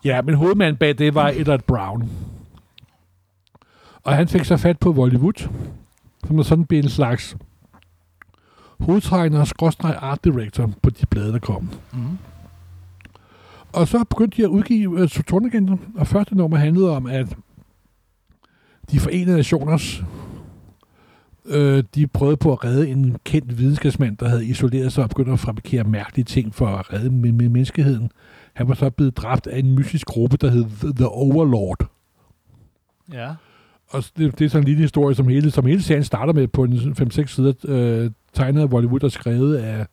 [0.05, 2.11] Ja, men hovedmanden bag det var Edward Brown.
[4.05, 5.49] Og han fik så fat på Bollywood,
[6.27, 7.37] som sådan blev en slags
[8.81, 11.71] hovedtegner, skråstreg art director på de blade, der kom.
[11.93, 12.19] Mm.
[13.73, 17.37] Og så begyndte de at udgive uh, Tornagenter, og første nummer handlede om, at
[18.91, 20.03] de forenede nationers,
[21.47, 25.33] øh, de prøvede på at redde en kendt videnskabsmand, der havde isoleret sig og begyndt
[25.33, 28.11] at fabrikere mærkelige ting for at redde med, med menneskeheden.
[28.55, 31.87] Han var så blevet dræbt af en mystisk gruppe, der hed The, Overlord.
[33.13, 33.35] Ja.
[33.89, 36.49] Og det, det er sådan en lille historie, som hele, som hele serien starter med
[36.49, 39.87] på en 5-6 sider, øh, tegnet af Bollywood og skrevet af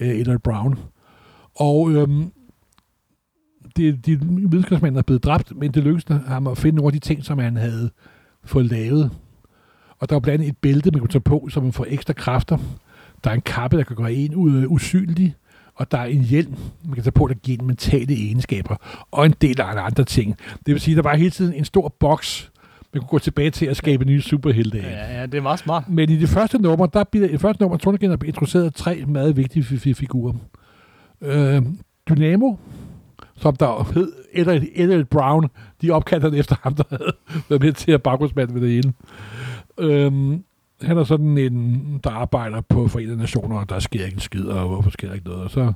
[0.00, 0.78] øh, Edward Brown.
[1.54, 2.32] Og øhm,
[3.76, 4.18] det, de
[4.50, 7.38] videnskabsmænd er blevet dræbt, men det lykkedes ham at finde nogle af de ting, som
[7.38, 7.90] han havde
[8.44, 9.10] fået lavet.
[9.98, 12.12] Og der var blandt andet et bælte, man kunne tage på, så man får ekstra
[12.12, 12.58] kræfter.
[13.24, 15.34] Der er en kappe, der kan gøre en ud, usynlig.
[15.74, 16.54] Og der er en hjelm,
[16.84, 18.76] man kan tage på, der giver en mentale egenskaber.
[19.10, 20.36] Og en del af andre ting.
[20.66, 22.50] Det vil sige, der var hele tiden en stor boks,
[22.94, 24.90] man kunne gå tilbage til at skabe nye superhelte af.
[24.90, 25.88] Ja, ja, det er meget smart.
[25.88, 29.04] Men i det første nummer, der bliver, i det første nummer, Tornagen har introduceret tre
[29.06, 30.32] meget vigtige fi- fi- figurer.
[31.20, 31.62] Øh,
[32.08, 32.54] Dynamo,
[33.40, 35.48] som der hed Edward, Edward Brown,
[35.82, 37.12] de opkaldte han efter ham, der havde
[37.48, 38.92] været med til at baggrundsmand med det hele.
[39.78, 40.44] Øhm,
[40.82, 44.44] han er sådan en, der arbejder på Forenede Nationer, og der sker ikke en skid,
[44.44, 45.42] og hvorfor sker der ikke noget?
[45.42, 45.72] Og så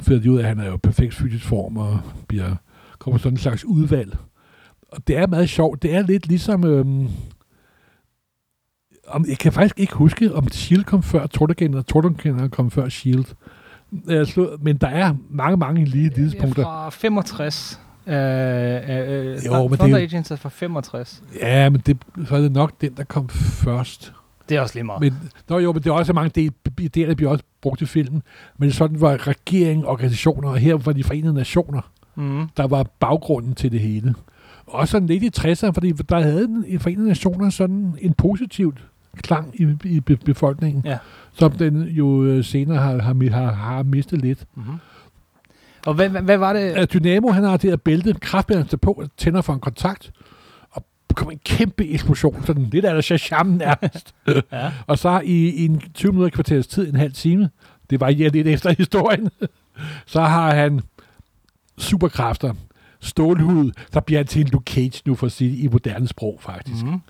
[0.00, 2.54] finder de ud af, at han er jo perfekt fysisk form, og bliver,
[2.98, 4.16] kommer sådan en slags udvalg.
[4.92, 5.82] Og det er meget sjovt.
[5.82, 6.64] Det er lidt ligesom...
[6.64, 7.08] Øhm,
[9.06, 10.84] om, jeg kan faktisk ikke huske, om S.H.I.E.L.D.
[10.84, 13.34] kom før Tordagen, og Tordagen kom før S.H.I.E.L.D.
[14.08, 16.62] Jeg slår, men der er mange, mange lige tidspunkter.
[16.62, 17.80] Fra 65.
[18.06, 21.22] Øh, øh, øh, Jo, men Thunder det- Agents er fra 65.
[21.42, 21.96] Ja, men det,
[22.28, 24.12] så er det nok den, der kom først.
[24.48, 25.00] Det er også lige meget.
[25.00, 25.14] Men,
[25.48, 28.22] nå jo, men det er også mange idéer, der bliver også brugt i filmen.
[28.58, 31.80] Men sådan var regeringen, organisationer, og her var de forenede nationer,
[32.14, 32.48] Mm.
[32.56, 34.14] der var baggrunden til det hele.
[34.66, 38.84] Også sådan lidt i 60'erne, fordi der havde den i forenede nationer sådan en positivt
[39.22, 40.98] klang i, i be- befolkningen, Ja.
[41.32, 44.44] som den jo øh, senere har, har, har, har mistet lidt.
[44.54, 44.74] Mm-hmm.
[45.86, 46.60] Og hvad, hvad, hvad var det?
[46.60, 50.10] at Dynamo, han har det her bælte, kraftbærende på, tænder for en kontakt,
[50.70, 54.14] og kommer en kæmpe eksplosion, sådan lidt af der shasham nærmest.
[54.52, 54.72] Ja.
[54.86, 57.50] og så i, i en 20 minutter kvarters tid, en halv time,
[57.90, 59.28] det var ja, lidt efter historien,
[60.06, 60.80] så har han
[61.78, 62.54] superkræfter,
[63.00, 66.38] stålhud, så bliver han til en Luke Cage nu for at sige i moderne sprog
[66.40, 66.84] faktisk.
[66.84, 67.00] Mm.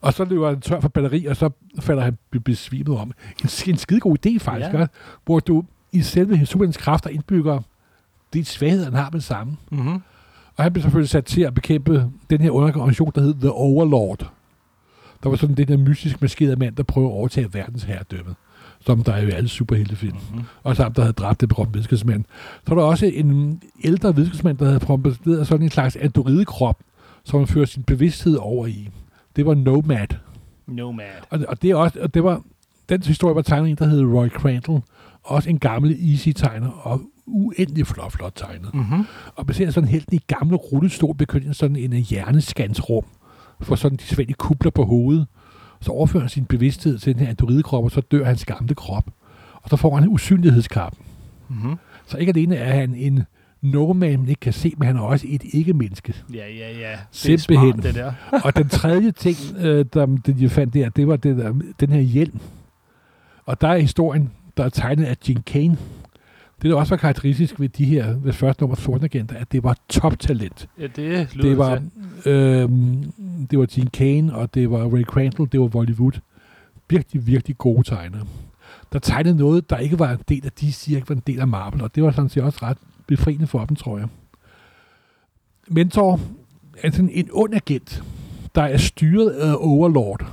[0.00, 1.50] Og så løber han tør for batteri, og så
[1.80, 3.12] falder han be- besvimet om.
[3.42, 4.86] En, en skide god idé faktisk, Ja.
[5.24, 7.60] hvor du i selve Supermans kræfter indbygger
[8.32, 9.56] de svagheder, han har med det samme.
[9.70, 10.02] Mm-hmm.
[10.56, 14.32] Og han blev selvfølgelig sat til at bekæmpe den her underorganisation, der hed The Overlord.
[15.22, 18.34] Der var sådan den der mystisk maskerede mand, der prøver at overtage verdens herredømme.
[18.86, 20.16] Som der er jo i alle superheltefilm.
[20.16, 20.44] Mm-hmm.
[20.62, 22.24] Og sammen, der havde dræbt det berømte videnskabsmand.
[22.66, 26.78] Så var der også en ældre videnskabsmand, der havde prompteret sådan en slags androidekrop,
[27.24, 28.88] som han fører sin bevidsthed over i.
[29.36, 30.06] det var Nomad.
[30.66, 31.04] Nomad.
[31.30, 32.42] Og, og det, er også, og det var,
[32.88, 34.82] den historie var tegnet en, der hed Roy Crandall.
[35.22, 38.74] Også en gammel easy-tegner, og uendelig flot, flot tegnet.
[38.74, 39.06] Mm-hmm.
[39.34, 43.04] Og ser sådan helt i gamle rullestol begyndte sådan en hjerneskansrum
[43.60, 45.26] for sådan de svældige kubler på hovedet.
[45.82, 49.04] Så overfører han sin bevidsthed til den her androidekrop, og så dør hans gamle krop.
[49.62, 50.94] Og så får han en usynlighedskap.
[51.48, 51.76] Mm-hmm.
[52.06, 53.24] Så ikke alene er han en
[53.62, 56.14] nomad, man ikke kan se, men han er også et ikke-menneske.
[56.34, 56.90] Ja, ja, ja.
[56.90, 57.68] Det Simpelthen.
[57.68, 58.12] er smart, det der.
[58.44, 61.88] og den tredje ting, øh, der, det jeg fandt der, det var det der, den
[61.88, 62.40] her hjelm.
[63.46, 65.76] Og der er historien, der er tegnet af Gene Kane.
[66.62, 69.76] Det, der også var karakteristisk ved de her, ved første nummer Sortenagenter, at det var
[69.88, 70.68] toptalent.
[70.78, 71.82] Ja, det lyder Det var,
[72.26, 72.68] øh,
[73.50, 76.12] det var Gene Kane, og det var Ray Crandall, det var Bollywood.
[76.88, 78.26] Virkelig, virkelig gode tegnere.
[78.92, 81.48] Der tegnede noget, der ikke var en del af DC, ikke var en del af
[81.48, 84.08] Marvel, og det var sådan set også ret befriende for dem, tror jeg.
[85.68, 86.20] Mentor
[86.82, 88.02] er sådan en ond agent,
[88.54, 90.26] der er styret af Overlord,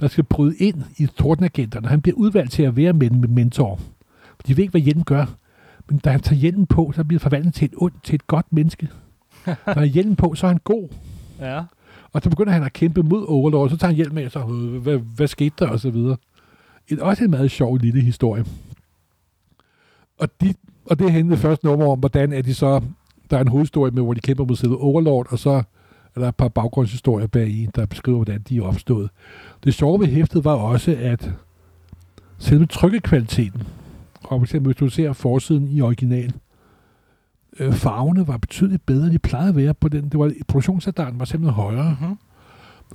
[0.00, 1.88] der skal bryde ind i tordenagenterne.
[1.88, 3.80] Han bliver udvalgt til at være med med mentor.
[4.46, 5.26] De ved ikke, hvad hjelmen gør,
[5.88, 8.26] men da han tager hjelmen på, så bliver han forvandlet til et ondt, til et
[8.26, 8.88] godt menneske.
[9.46, 10.88] Når han hjelmen på, så er han god.
[11.40, 11.62] Ja.
[12.12, 14.40] Og så begynder han at kæmpe mod Overlord, så tager han hjelm med, og så,
[14.82, 16.16] hvad, hvad skete der, og så videre.
[16.88, 18.44] Et, også en meget sjov lille historie.
[20.18, 20.54] Og, de,
[20.86, 22.80] og det handlede først nummer om, hvordan er de så,
[23.30, 25.62] der er en hovedhistorie med, hvor de kæmper mod selve Overlord, og så
[26.14, 29.10] er der et par baggrundshistorier bag i, der beskriver, hvordan de er opstået.
[29.64, 31.30] Det sjove ved hæftet var også, at
[32.38, 33.62] selve trykkekvaliteten,
[34.26, 36.32] og for eksempel hvis du ser forsiden i original,
[37.60, 40.08] øh, farverne var betydeligt bedre, end de plejede at være på den.
[40.08, 41.96] Det var, produktionsstandarden var simpelthen højere.
[42.00, 42.16] Mm-hmm.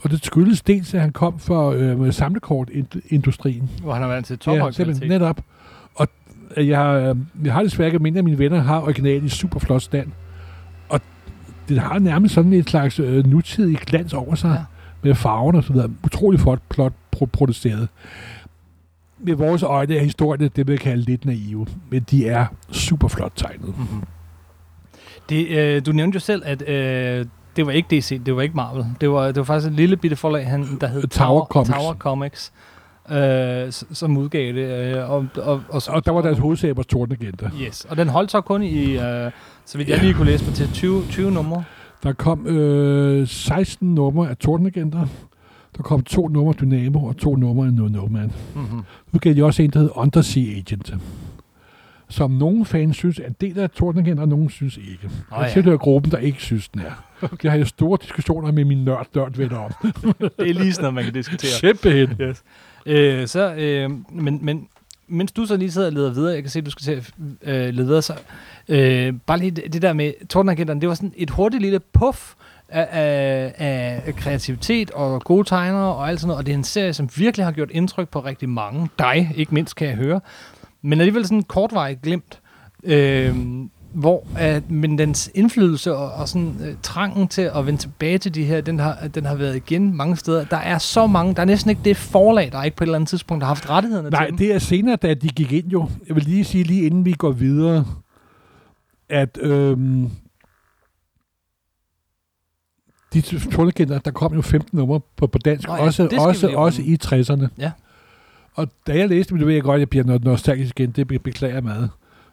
[0.03, 3.69] Og det skyldes dels, at han kom fra øh, samlekortindustrien.
[3.81, 5.41] Hvor han har været til Ja, tophøj simpelthen netop.
[5.95, 6.07] Og
[6.57, 9.29] øh, jeg har, øh, jeg har desværre ikke mindre af mine venner har original i
[9.29, 10.07] super flot stand.
[10.89, 10.99] Og
[11.69, 14.53] det har nærmest sådan et slags øh, nutidig glans over sig, Ja.
[14.53, 14.63] ja.
[15.03, 15.89] med farverne og så videre.
[16.05, 17.87] Utrolig flot plot pro- produceret.
[19.23, 23.31] Med vores øjne er historierne det, man kalde lidt naive, men de er super flot
[23.35, 23.67] tegnet.
[23.77, 24.03] Mm-hmm.
[25.29, 28.55] Det, øh, du nævnte jo selv, at øh, det var ikke DC, det var ikke
[28.55, 28.85] Marvel.
[29.01, 31.69] Det var, det var faktisk et lille bitte forlag, han, der hed Tower Comics.
[31.69, 32.53] Tower Comics
[33.11, 34.95] øh, som udgav det.
[34.95, 37.49] Øh, og, og, og, Og der var deres hovedsag på Tordenagenter.
[37.61, 39.31] Yes, og den holdt så kun i, øh,
[39.65, 41.63] så vidt jeg lige kunne læse mig til, 20, 20 numre.
[42.03, 45.07] Der kom øh, 16 numre af Tordenagenter.
[45.81, 48.31] Der kom to numre Dynamo og to numre No No Man.
[48.55, 48.81] Mm-hmm.
[49.11, 50.93] Nu gav de også en, der hed Undersea Agent.
[52.09, 55.09] Som nogle fans synes er en del af Tordenagenter, og nogen synes ikke.
[55.31, 55.49] Jeg ja.
[55.53, 57.05] tilhører gruppen, der ikke synes, den er.
[57.21, 57.37] Okay.
[57.41, 59.71] Det har jeg store diskussioner med mine nørd nørd venner om.
[60.39, 61.51] Det er lige sådan noget, man kan diskutere.
[61.51, 62.27] Simpelthen.
[62.27, 62.43] Yes.
[62.85, 64.67] Øh, så, øh, men, men
[65.07, 66.91] mens du så lige sidder og leder videre, jeg kan se, at du skal til
[66.91, 68.13] at øh, lede videre, så
[68.69, 72.33] øh, bare lige det, det der med Tordenagenterne, det var sådan et hurtigt lille puff
[72.71, 72.87] af,
[73.57, 76.93] af, af kreativitet og gode tegnere og alt sådan noget, og det er en serie,
[76.93, 78.89] som virkelig har gjort indtryk på rigtig mange.
[78.99, 80.21] Dig, ikke mindst, kan jeg høre.
[80.81, 82.39] Men alligevel sådan kortvarigt glemt.
[82.83, 83.35] Øh,
[83.93, 88.35] hvor at, men dens indflydelse og, og sådan øh, trangen til at vende tilbage til
[88.35, 90.45] de her, den har, den har været igen mange steder.
[90.45, 92.87] Der er så mange, der er næsten ikke det forlag, der er ikke på et
[92.87, 94.37] eller andet tidspunkt har haft rettighederne Nej, til dem.
[94.37, 95.89] det er senere, da de gik ind jo.
[96.07, 97.85] Jeg vil lige sige, lige inden vi går videre,
[99.09, 100.11] at øhm,
[103.13, 106.81] de Tordenagenter, der kom jo 15 numre på, på dansk, Nå ja, også, også, også
[106.81, 107.47] i 60'erne.
[107.59, 107.71] Ja.
[108.55, 110.91] Og da jeg læste dem, det ved jeg godt, at jeg bliver noget nostalgisk igen,
[110.91, 111.89] det be- beklager jeg meget.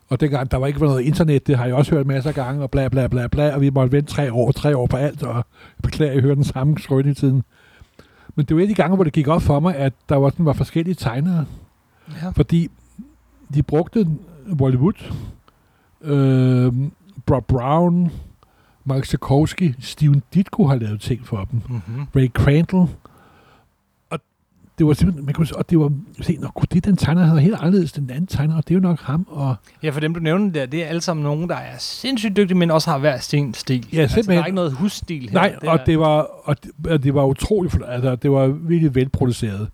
[0.08, 2.62] Og dengang, der var ikke noget internet, det har jeg også hørt masser af gange,
[2.62, 5.22] og bla bla bla bla, og vi måtte vente tre år, tre år på alt,
[5.22, 5.44] og
[5.82, 7.42] beklager, jeg hørte den samme skrøn i tiden.
[8.34, 10.16] Men det var et af de gange, hvor det gik op for mig, at der
[10.16, 11.44] var, sådan, var forskellige tegnere,
[12.22, 12.28] Ja.
[12.30, 12.68] fordi
[13.54, 14.06] de brugte
[14.58, 15.12] Bollywood,
[16.02, 16.72] øh,
[17.26, 18.12] Bob Brown,
[18.88, 21.60] Mark Sikowski, Steven Ditko har lavet ting for dem.
[21.68, 22.06] Mm-hmm.
[22.16, 22.88] Ray Crandall.
[24.10, 24.20] Og
[24.78, 27.38] det var simpelthen, man kunne, og det var, se, nå, gud, det den tegner, er
[27.38, 29.26] helt anderledes den anden tegner, og det er jo nok ham.
[29.30, 32.36] Og, Ja, for dem du nævner der, det er alle sammen nogen, der er sindssygt
[32.36, 33.86] dygtige, men også har hver sin stil.
[33.92, 35.32] Ja, altså, der er ikke noget husstil her.
[35.32, 38.46] nej, det og er, det var, og det, og det var utroligt, altså, det var
[38.46, 39.68] virkelig velproduceret.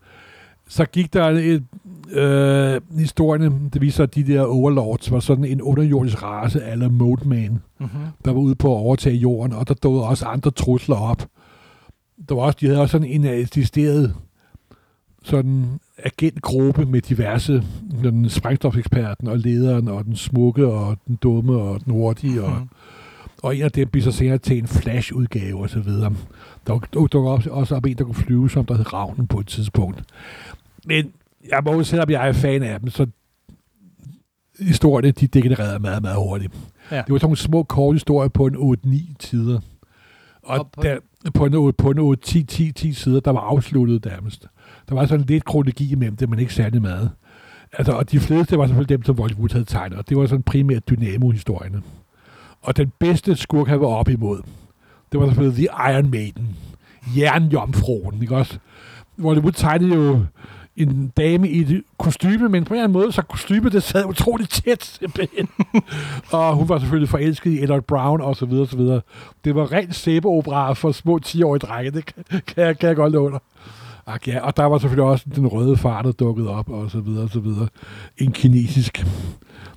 [0.69, 1.65] Så gik der et,
[2.13, 7.51] øh, historierne, det viser, at de der overlords var sådan en underjordisk race, eller Modeman.
[7.81, 7.89] Mm-hmm.
[8.25, 11.27] der var ude på at overtage jorden, og der dukkede også andre trusler op.
[12.29, 14.15] Der var også, de havde også sådan en assisteret
[15.23, 15.65] sådan
[15.99, 17.63] agentgruppe med diverse
[18.03, 22.69] den sprængstofeksperten og lederen og den smukke og den dumme og den hurtige og, Mhm.
[23.43, 26.13] og en af dem blev så senere til en flash-udgave og så videre.
[26.67, 29.47] Der dukkede også, også op en, der kunne flyve, som der hed Ravnen på et
[29.47, 30.03] tidspunkt.
[30.87, 31.13] Men
[31.51, 33.07] jeg må jo selvom jeg er fan af dem, så
[34.61, 36.53] historierne, de degenererede meget, meget hurtigt.
[36.91, 36.97] Ja.
[36.97, 39.61] Det var sådan nogle små, korte historier på en 8-9 tider.
[40.43, 40.99] Og, Og på- der,
[41.35, 44.47] på en, på en 10, 10, 10 sider, der var afsluttet nærmest.
[44.89, 47.11] Der var sådan lidt kronologi imellem det, men ikke særlig meget.
[47.73, 50.43] Altså, og de fleste var selvfølgelig dem, som Hollywood havde tegnet, og det var sådan
[50.43, 51.83] primært Dynamo-historierne.
[52.63, 54.41] Og den bedste skurk, han var op imod,
[55.13, 56.57] det var selvfølgelig The Iron Maiden.
[57.17, 58.59] Jernjomfruen, ikke også?
[59.21, 60.25] Hollywood tegnede jo
[60.77, 64.05] en dame i et kostyme, men på en eller anden måde, så kostyme, det sad
[64.05, 65.01] utroligt tæt
[66.33, 69.01] og hun var selvfølgelig forelsket i Edward Brown, og så videre, så videre.
[69.45, 73.13] Det var rent sæbeopera for små 10-årige drenge, det kan, kan, jeg, kan jeg godt
[73.13, 73.41] love dig.
[74.07, 77.01] Ak, ja, og der var selvfølgelig også den røde far, der dukkede op, og så
[77.01, 77.69] videre, og så videre.
[78.19, 79.07] En kinesisk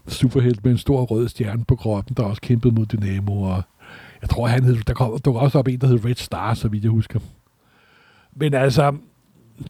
[0.07, 3.63] superhelt med en stor rød stjerne på kroppen, der også kæmpede mod Dynamo, og
[4.21, 6.53] jeg tror, han hed, der kom, der var også op en, der hed Red Star,
[6.53, 7.19] så vidt jeg husker.
[8.35, 8.93] Men altså,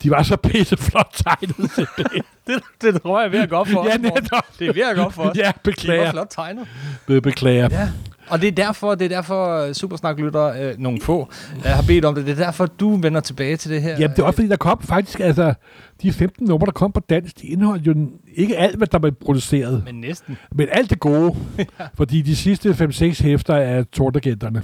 [0.04, 1.56] de var så pisseflot tegnet.
[1.71, 2.21] simpelthen.
[2.47, 4.00] Det, det tror jeg er ved at gå op for ja, os.
[4.02, 4.43] Netop.
[4.60, 5.38] Det er ved at gå op for os.
[5.38, 6.12] Ja, Det var beklager.
[6.12, 6.67] flot tegnet.
[7.08, 7.67] Be- Beklager.
[7.71, 7.89] Ja.
[8.30, 12.06] Og det er derfor, det er derfor øh, Supersnak-lytter, øh, nogle få, øh, har bedt
[12.06, 12.26] om det.
[12.26, 13.89] Det er derfor, du vender tilbage til det her.
[14.00, 15.54] Jamen, det er også fordi, der kom faktisk, altså,
[16.02, 17.95] de 15 numre, der kom på dansk, de indeholdt jo
[18.36, 20.38] ikke alt, hvad der blev produceret, Men næsten.
[20.52, 21.36] men alt det gode.
[21.97, 24.62] fordi de sidste 5-6 hæfter af Tortagenterne,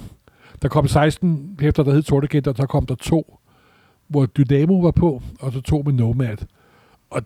[0.62, 3.38] der kom 16 hæfter, der hed Tortagenter, og så kom der to,
[4.08, 6.36] hvor Dynamo var på, og så to med Nomad.
[7.10, 7.22] Og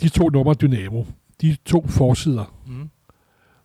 [0.00, 1.04] de to numre Dynamo,
[1.40, 2.90] de to forsider, Mm.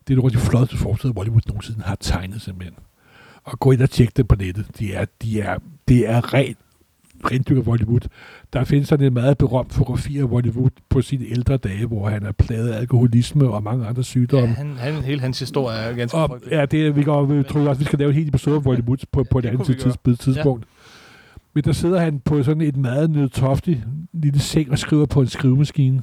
[0.07, 2.75] det er nogle af de flotteste forsider, Hollywood nogensinde har tegnet simpelthen.
[3.43, 4.65] Og gå ind og tjek dem på nettet.
[4.79, 5.57] De er, de er,
[5.87, 6.57] det er rent
[7.31, 7.99] rendyrket Hollywood.
[8.53, 12.23] Der findes sådan en meget berømt fotografi af Hollywood på sine ældre dage, hvor han
[12.25, 14.47] er plaget af alkoholisme og mange andre Ja, sygdomme.
[14.55, 16.51] han, han, hele hans historie er ganske Og frygtelig.
[16.51, 18.97] ja, det, vi, går, vi tror også, vi skal lave en helt episode om Hollywood
[19.11, 20.65] på, på et det andet tids, tidspunkt.
[21.57, 23.79] Men der sidder han på sådan et meget nødtoftigt
[24.13, 26.01] lille seng og skriver på en skrivemaskine.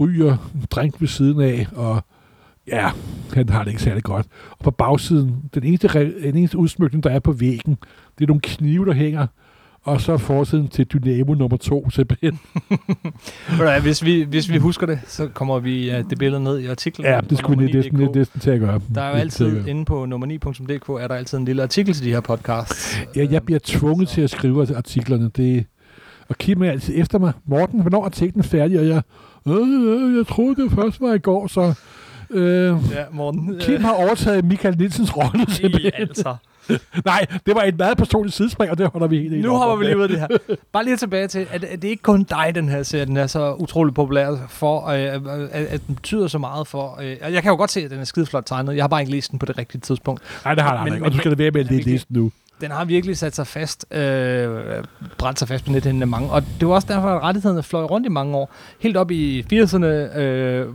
[0.00, 2.04] Ryger drink ved siden af, og
[2.66, 2.90] ja,
[3.34, 4.26] han har det ikke særlig godt.
[4.50, 5.88] Og på bagsiden, den eneste,
[6.22, 7.78] den eneste udsmykning, der er på væggen,
[8.18, 9.26] det er nogle knive, der hænger,
[9.88, 12.38] og så forsiden til Dynamo nummer to, simpelthen.
[13.82, 17.06] Hvis vi, hvis vi husker det, så kommer vi uh, det billede ned i artiklen.
[17.06, 18.14] Ja, det skulle vi næsten, nummer9.dk.
[18.14, 18.80] næsten til at gøre.
[18.94, 22.10] Der er jo altid inde på nummer9.dk, er der altid en lille artikel til de
[22.10, 22.98] her podcasts.
[23.16, 25.30] Ja, jeg bliver tvunget til at skrive artiklerne.
[25.36, 25.66] Det,
[26.28, 27.32] og Kim er altid efter mig.
[27.46, 28.80] Morten, hvornår er artiklen færdig?
[28.80, 29.02] Og jeg,
[29.48, 31.74] øh, øh, jeg troede, det først var i går, så...
[32.30, 33.56] Øh, Ja, Morten.
[33.60, 35.46] Kim har overtaget Michael Nielsens rolle.
[35.54, 35.92] simpelthen.
[35.96, 36.36] altså.
[37.04, 39.84] Nej, det var et meget personligt sidespring, og det holder vi helt Nu hopper vi
[39.84, 40.26] lige ud af det her.
[40.72, 43.16] Bare lige tilbage til, at, at det er ikke kun dig, den her serie, den
[43.16, 44.98] er så utrolig populær for, øh,
[45.52, 46.98] at, at den betyder så meget for.
[47.02, 48.76] Øh, jeg kan jo godt se, at den er skideflot tegnet.
[48.76, 50.22] Jeg har bare ikke læst den på det rigtige tidspunkt.
[50.44, 52.30] Nej, det har Men- ikke, og du skal da være med at læse listen nu.
[52.60, 54.84] Den har virkelig sat sig fast, øh,
[55.18, 56.30] brændt sig fast på nettet i mange.
[56.30, 58.52] Og det var også derfor, at rettighederne fløj rundt i mange år.
[58.80, 60.18] Helt op i 80'erne.
[60.18, 60.66] Øh,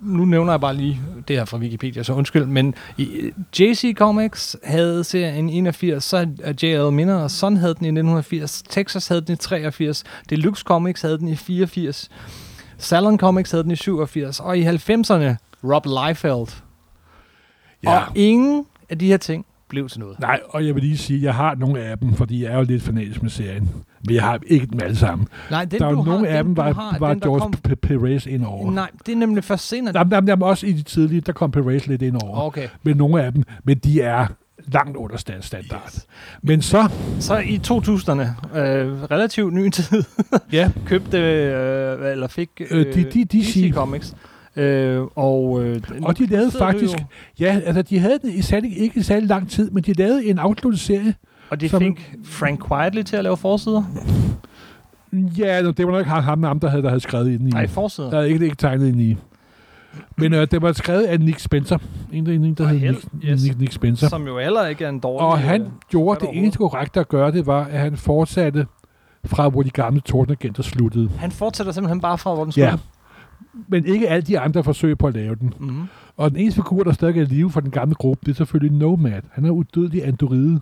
[0.00, 2.44] nu nævner jeg bare lige det her fra Wikipedia, så undskyld.
[2.44, 6.28] Men i, JC Comics havde serien i 81, så
[6.62, 6.92] J.L.
[6.92, 11.18] Minner og Son havde den i 1980, Texas havde den i 83, Deluxe Comics havde
[11.18, 12.10] den i 84,
[12.78, 16.62] Salon Comics havde den i 87, og i 90'erne Rob Liefeld.
[17.82, 17.98] Ja.
[17.98, 20.18] Og ingen af de her ting blev til noget.
[20.20, 22.56] Nej, og jeg vil lige sige, at jeg har nogle af dem, fordi jeg er
[22.56, 23.70] jo lidt fanatisk med serien.
[24.06, 25.28] Men jeg har ikke dem alle sammen.
[25.50, 27.54] Nej, den, der er jo har, nogle af dem, var, har, var den, George kom-
[27.68, 28.70] P- Perez ind over.
[28.70, 29.98] Nej, det er nemlig først senere.
[29.98, 32.40] Jamen, jamen, jamen, også i de tidlige, der kom Perez lidt ind over.
[32.40, 32.68] Okay.
[32.82, 34.26] Men nogle af dem, men de er
[34.72, 35.82] langt under stand- standard.
[35.86, 36.06] Yes.
[36.42, 36.88] Men så,
[37.20, 40.04] Så i 2000'erne, øh, relativt ny tid,
[40.52, 43.54] ja, købte, øh, eller fik øh, Øh, de- de- DC.
[43.54, 44.14] DC Comics.
[44.56, 46.94] Øh, og, øh, og de lavede faktisk,
[47.40, 50.26] ja, altså de havde den i særlig, ikke i særlig lang tid, men de lavede
[50.26, 51.14] en afsluttet serie.
[51.50, 53.82] Og de som- fik Frank Quietly til at lave forsider.
[55.12, 57.50] Ja, det var nok ham, ham, ham der, havde, der havde skrevet ind i.
[57.50, 58.10] Nej, forsider.
[58.10, 59.16] Der havde ikke, ikke tegnet ind i.
[60.16, 61.78] Men øh, det var skrevet af Nick Spencer.
[62.12, 63.42] En, en, en der hed Nick, yes.
[63.44, 64.08] Nick, Nick Spencer.
[64.08, 65.26] Som jo heller ikke er en dårlig...
[65.26, 68.66] Og han øh, gjorde det eneste korrekte at gøre, det var, at han fortsatte
[69.24, 71.10] fra, hvor de gamle tordenagenter sluttede.
[71.18, 72.74] Han fortsætter simpelthen bare fra, hvor den Ja.
[73.68, 75.54] Men ikke alle de andre forsøg på at lave den.
[75.58, 75.82] Mm-hmm.
[76.16, 78.78] Og den eneste figur, der stadig er live for den gamle gruppe, det er selvfølgelig
[78.78, 79.22] Nomad.
[79.32, 80.60] Han er udødelig androide.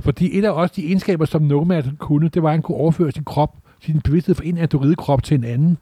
[0.00, 3.12] Fordi et af også de egenskaber, som Nomad kunne, det var, at han kunne overføre
[3.12, 5.78] sin krop, sin bevidsthed fra en androidekrop til en anden.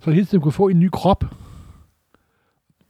[0.00, 1.24] Så hele tiden kunne få en ny krop.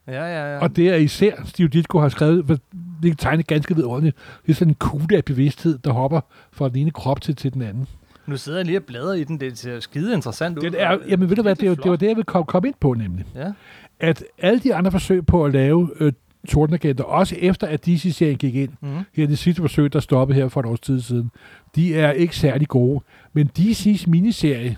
[0.07, 0.59] Ja, ja, ja.
[0.59, 2.61] Og det er især Steve Ditko har skrevet,
[3.03, 4.17] det er tegnet ganske vidunderligt.
[4.47, 6.21] Det er sådan en kugle af bevidsthed, der hopper
[6.53, 7.87] fra den ene krop til, til den anden.
[8.27, 9.41] Nu sidder jeg lige og bladrer i den.
[9.41, 10.63] Det ser skide interessant ud.
[10.63, 12.69] Det er, jamen ved du hvad, det, Virkelig det var det, jeg ville komme, komme
[12.69, 13.25] ind på nemlig.
[13.35, 13.53] Ja.
[14.01, 16.13] At alle de andre forsøg på at lave øh,
[16.49, 18.99] tordenagenter, også efter at DC-serien gik ind, Mm-hmm.
[19.15, 21.31] her det sidste forsøg, der stoppede her for et års tid siden,
[21.77, 23.01] de er ikke særlig gode.
[23.33, 24.77] Men DC's miniserie,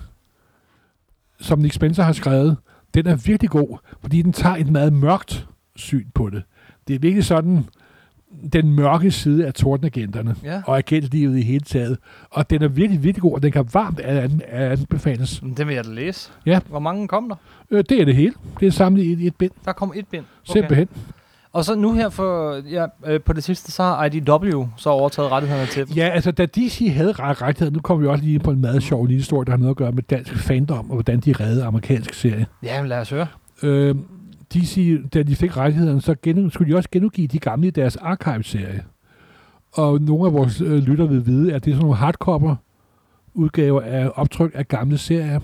[1.41, 2.57] som Nick Spencer har skrevet,
[2.95, 6.43] den er virkelig god, fordi den tager et meget mørkt syn på det.
[6.89, 7.65] Det er virkelig sådan,
[8.53, 10.63] den mørke side af tordenagenterne Ja.
[10.67, 11.99] og agentlivet i hele taget.
[12.31, 15.43] Og den er virkelig, virkelig god, og den kan varmt an- anbefales.
[15.57, 16.31] Det vil jeg da læse.
[16.47, 16.61] Ja.
[16.69, 17.37] Hvor mange kom der?
[17.71, 18.33] Øh, det er det hele.
[18.61, 19.51] Det er samlet i et, i et bind.
[19.65, 20.25] Der kom et bind.
[20.45, 20.89] Simpelthen.
[21.53, 25.31] Og så nu her for, ja, øh, på det sidste, så har IDW så overtaget
[25.31, 25.97] rettighederne til dem.
[25.97, 28.83] Ja, altså da DC havde ret rettigheder, nu kommer vi også lige på en meget
[28.83, 31.65] sjov lille historie, der har noget at gøre med dansk fandom, og hvordan de reddede
[31.65, 32.45] amerikanske serier.
[32.63, 33.27] Ja, lad os høre.
[33.63, 33.95] Øh,
[34.55, 37.97] DC, da de fik rettighederne, så gen, skulle de også genudgive de gamle i deres
[37.97, 38.85] archive-serie.
[39.73, 42.57] Og nogle af vores øh, lytter vil vide, at det er sådan nogle hardcover
[43.35, 45.41] udgaver af optryk af gamle serier.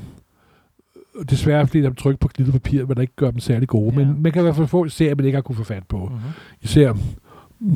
[1.31, 3.93] Desværre fordi der er tryk på glittet papir, hvad der ikke gør dem særlig gode.
[4.01, 4.05] Ja.
[4.07, 5.99] Men man kan i hvert fald få serier, man ikke har kunne få fat på.
[5.99, 6.31] Mm-hmm.
[6.61, 6.93] Især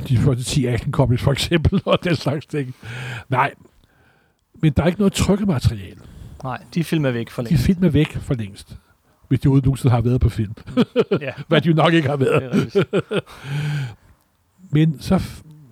[0.09, 2.75] de første 10 action copies for eksempel, og den slags ting.
[3.29, 3.53] Nej,
[4.63, 6.01] men der er ikke noget trykkemateriale.
[6.45, 7.59] Nej, de film er væk for De længe.
[7.59, 8.77] film er væk for længst.
[9.29, 10.53] Hvis de nogensinde har været på film.
[11.21, 12.87] ja, Hvad de jo nok ikke har det været.
[14.71, 15.23] Men så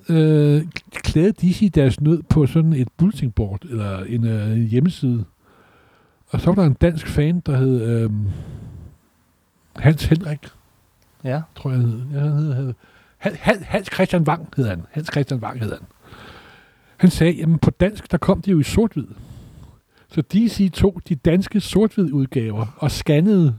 [0.09, 0.62] øh,
[0.93, 5.25] klædede de deres nød på sådan et bulletin board, eller en øh, hjemmeside.
[6.31, 8.11] Og så var der en dansk fan, der hed øh,
[9.77, 10.38] Hans Henrik,
[11.25, 12.01] Ja, tror jeg, han hed.
[12.15, 12.75] Ja, han hed, hed
[13.19, 14.83] Han- Han- Hans Christian Wang hed han.
[14.91, 15.81] Hans Christian Wang hed han.
[16.97, 19.07] Han sagde, jamen på dansk, der kom de jo i sort-hvid.
[20.14, 23.55] Så DC tog de danske sort-hvid udgaver og scannede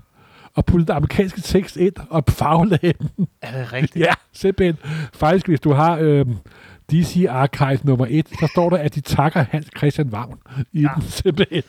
[0.56, 3.28] og puttede amerikanske tekst ind og farvelagde dem.
[3.42, 4.06] er det rigtigt?
[4.06, 4.78] Ja, simpelthen.
[5.14, 6.26] Faktisk, hvis du har øh,
[6.92, 10.38] DC Archive nummer 1, så står der, at de takker Hans Christian Wagn
[10.74, 10.82] i Ja.
[10.82, 10.90] ja.
[10.96, 11.64] den, simpelthen.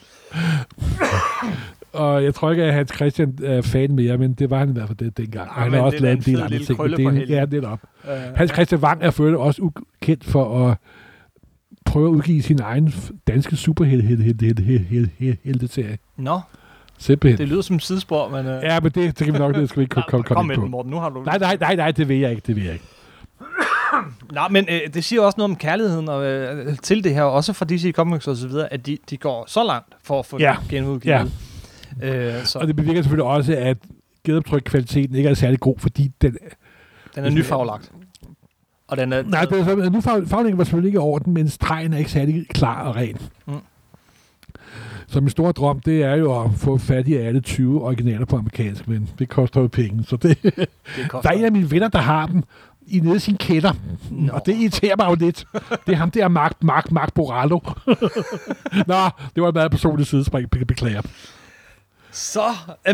[1.93, 4.73] og jeg tror ikke, at Hans Christian er fan mere, men det var han i
[4.73, 5.49] hvert fald det dengang.
[5.49, 6.79] Og han har også lavet en del andre ting.
[6.97, 7.37] det er-.
[7.39, 7.81] Ja, det er op.
[8.09, 10.77] Øh, Hans Christian Wang er øvrigt også ukendt for at
[11.85, 12.95] prøve at udgive sin egen
[13.29, 15.99] danske superhelte-serie.
[16.17, 16.41] Nå,
[16.99, 17.39] Simpelthen.
[17.39, 18.47] det lyder som et sidespor, men...
[18.47, 20.35] Øh, Ja, men det, det kan vi nok det skal vi ikke komme, komme, kom
[20.37, 20.67] komme ind på.
[20.67, 20.91] Morten.
[20.91, 21.23] Nu har du...
[21.23, 22.85] Nej, nej, nej, nej, det vil jeg ikke, det vil jeg ikke.
[24.33, 27.53] Nej, men øh, det siger også noget om kærligheden og, øh, til det her, også
[27.53, 30.39] fra DC Comics og så videre, at de, de går så langt for at få
[30.41, 30.57] Ja.
[30.61, 31.33] det genudgivet.
[32.03, 33.77] Øh, så Og det bevirker selvfølgelig også, at
[34.25, 36.37] genoptryk-kvaliteten ikke er særlig god, fordi den...
[37.15, 37.93] den er nyfaglagt.
[38.89, 39.23] Og den er...
[39.23, 42.11] Nej, det er, nu fag- faglæggen var selvfølgelig ikke over den, men stregen er ikke
[42.11, 43.17] særlig klar og ren.
[43.47, 43.55] Mm.
[45.07, 48.37] Så min store drøm, det er jo at få fat i alle 20 originaler på
[48.37, 50.05] amerikansk, men det koster jo penge.
[50.05, 50.55] Så det, det
[51.13, 52.43] der er en af mine venner, der har dem
[52.87, 53.73] i nede i sin kælder.
[54.11, 54.33] Nå.
[54.33, 55.45] Og det irriterer mig jo lidt.
[55.87, 57.59] Det er ham der, Mark, Mark, Mark Borallo.
[58.87, 58.95] Nå,
[59.35, 61.03] det var et meget personligt sidespring, Be- beklager.
[62.17, 62.43] Så,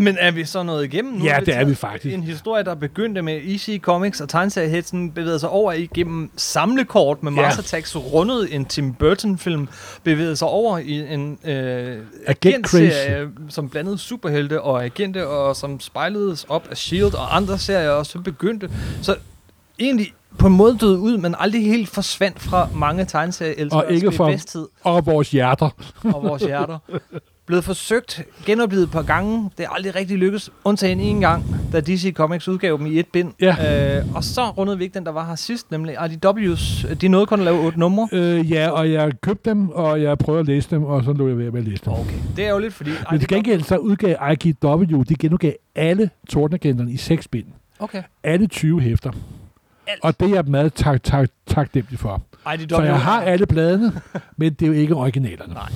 [0.01, 1.25] men er vi så nået igennem nu?
[1.25, 2.15] Ja, det er vi faktisk.
[2.15, 7.33] En historie, der begyndte med EC Comics og tegneseriehetsen, bevægede sig over igennem samlekort med
[7.33, 7.41] Ja.
[7.43, 9.69] Mars Attacks, rundet en Tim Burton-film,
[10.03, 16.45] bevægede sig over i en øh, agentserie, som blandede superhelte og agente, og som spejledes
[16.49, 17.15] op af S.H.I.E.L.D.
[17.15, 18.71] og andre serier, og så begyndte...
[19.03, 19.17] Så
[19.79, 24.13] egentlig på en måde døde ud, men aldrig helt forsvandt fra mange tegneserier Og ikke
[24.13, 25.71] fra- Og vores hjerter.
[26.05, 26.79] og vores hjerter.
[27.51, 29.51] Blevet forsøgt, genoplevet et par gange.
[29.59, 33.07] Det er aldrig rigtig lykkedes, undtagen en gang, da DC Comics udgav dem i et
[33.07, 33.33] bind.
[33.41, 33.99] Ja.
[33.99, 36.95] Øh, og så rundede vi ikke den, der var her sidst, nemlig IDW's.
[36.95, 38.09] De nåede kun at lave otte numre.
[38.13, 41.29] Øh, ja, og jeg købte dem, og jeg prøvede at læse dem, og så lå
[41.29, 41.93] jeg ved med at læse dem.
[41.93, 42.17] Okay.
[42.37, 42.91] Det er jo lidt, fordi...
[43.11, 47.47] Men til gengæld så udgav IGW, de genudgav alle tordenagenterne i seks bind.
[47.79, 48.03] Okay.
[48.25, 49.11] Alle 20 hæfter.
[49.87, 50.01] Alt.
[50.03, 52.23] Og det er jeg meget tak, tak, taknemmelig for.
[52.55, 53.93] IDW, Så jeg har alle bladene,
[54.37, 55.55] men det er jo ikke originalerne.
[55.55, 55.69] Nej.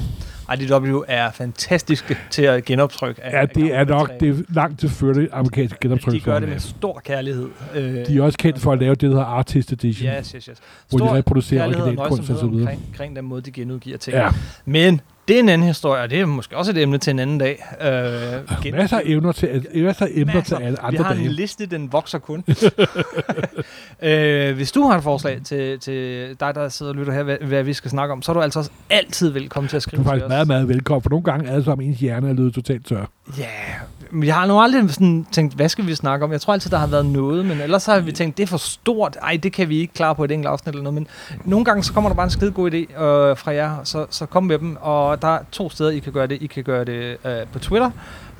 [0.61, 3.24] IDW er fantastiske til at genoptrykke.
[3.24, 4.37] af- Ja, det er nok materiale.
[4.38, 7.48] det langt til førte amerikanske De gør det med stor kærlighed.
[7.74, 10.44] Øh, De er også kendt for at lave det, der hedder Artist Edition, Yes, yes,
[10.44, 10.59] yes.
[10.88, 12.61] hvor de Stor reproducerer kærlighed og originalkunst og så videre.
[12.62, 14.16] omkring, omkring den måde, de genudgiver ting.
[14.16, 14.29] Ja,
[14.64, 17.18] Men det er en anden historie, og det er måske også et emne til en
[17.18, 17.64] anden dag.
[17.80, 20.56] Øh, gen- masser af emner til, masser af emner til Masser.
[20.58, 21.28] alle Vi andre har en dage.
[21.32, 22.44] liste, den vokser kun.
[24.02, 27.37] øh, hvis du har et forslag til, til dig, der sidder og lytter her, hvad,
[27.40, 29.88] hvad vi skal snakke om, så er du altså også altid velkommen til at Du
[29.88, 32.32] skrive er faktisk meget, meget velkommen, for nogle gange er det som ens hjerne er
[32.32, 33.04] løbet totalt tør.
[33.38, 33.44] Ja,
[33.93, 36.33] men jeg har nu aldrig sådan tænkt, hvad skal vi snakke om?
[36.33, 38.57] Jeg tror altid, der har været noget, men ellers har vi tænkt, det er for
[38.57, 39.17] stort.
[39.23, 40.94] Ej, det kan vi ikke klare på et enkelt afsnit eller noget.
[40.94, 41.07] Men
[41.44, 44.27] nogle gange, så kommer der bare en skide god idé øh, fra jer, så, så
[44.27, 44.77] kom med dem.
[44.81, 46.42] Og der er to steder, I kan gøre det.
[46.42, 47.90] I kan gøre det øh, på Twitter,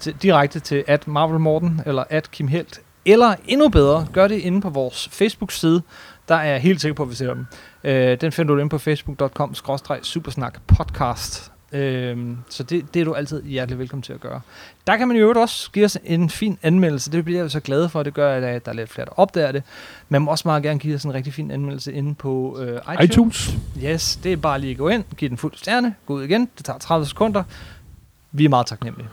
[0.01, 2.81] til, direkte til at Marvel Morten eller at Kim Helt.
[3.07, 5.83] Eller endnu bedre, gør det inde på vores Facebook-side.
[6.29, 7.47] Der er jeg helt sikker på, at vi ser dem.
[7.85, 9.55] Øh, den finder du inde på facebook.com
[10.03, 11.54] supersnak podcast.
[11.75, 14.41] Øhm, så det, det er du altid hjertelig velkommen til at gøre.
[14.87, 17.12] Der kan man jo også give os en fin anmeldelse.
[17.12, 18.03] Det bliver jeg jo så glad for.
[18.03, 19.62] Det gør, at der er lidt flere, der opdager det.
[20.09, 23.11] Man må også meget gerne give os en rigtig fin anmeldelse inde på øh, iTunes.
[23.11, 23.57] iTunes.
[23.85, 26.49] Yes, det er bare lige at gå ind, give den fuld stjerne, gå ud igen.
[26.57, 27.43] Det tager 30 sekunder.
[28.33, 29.09] Vi er meget taknemmelige.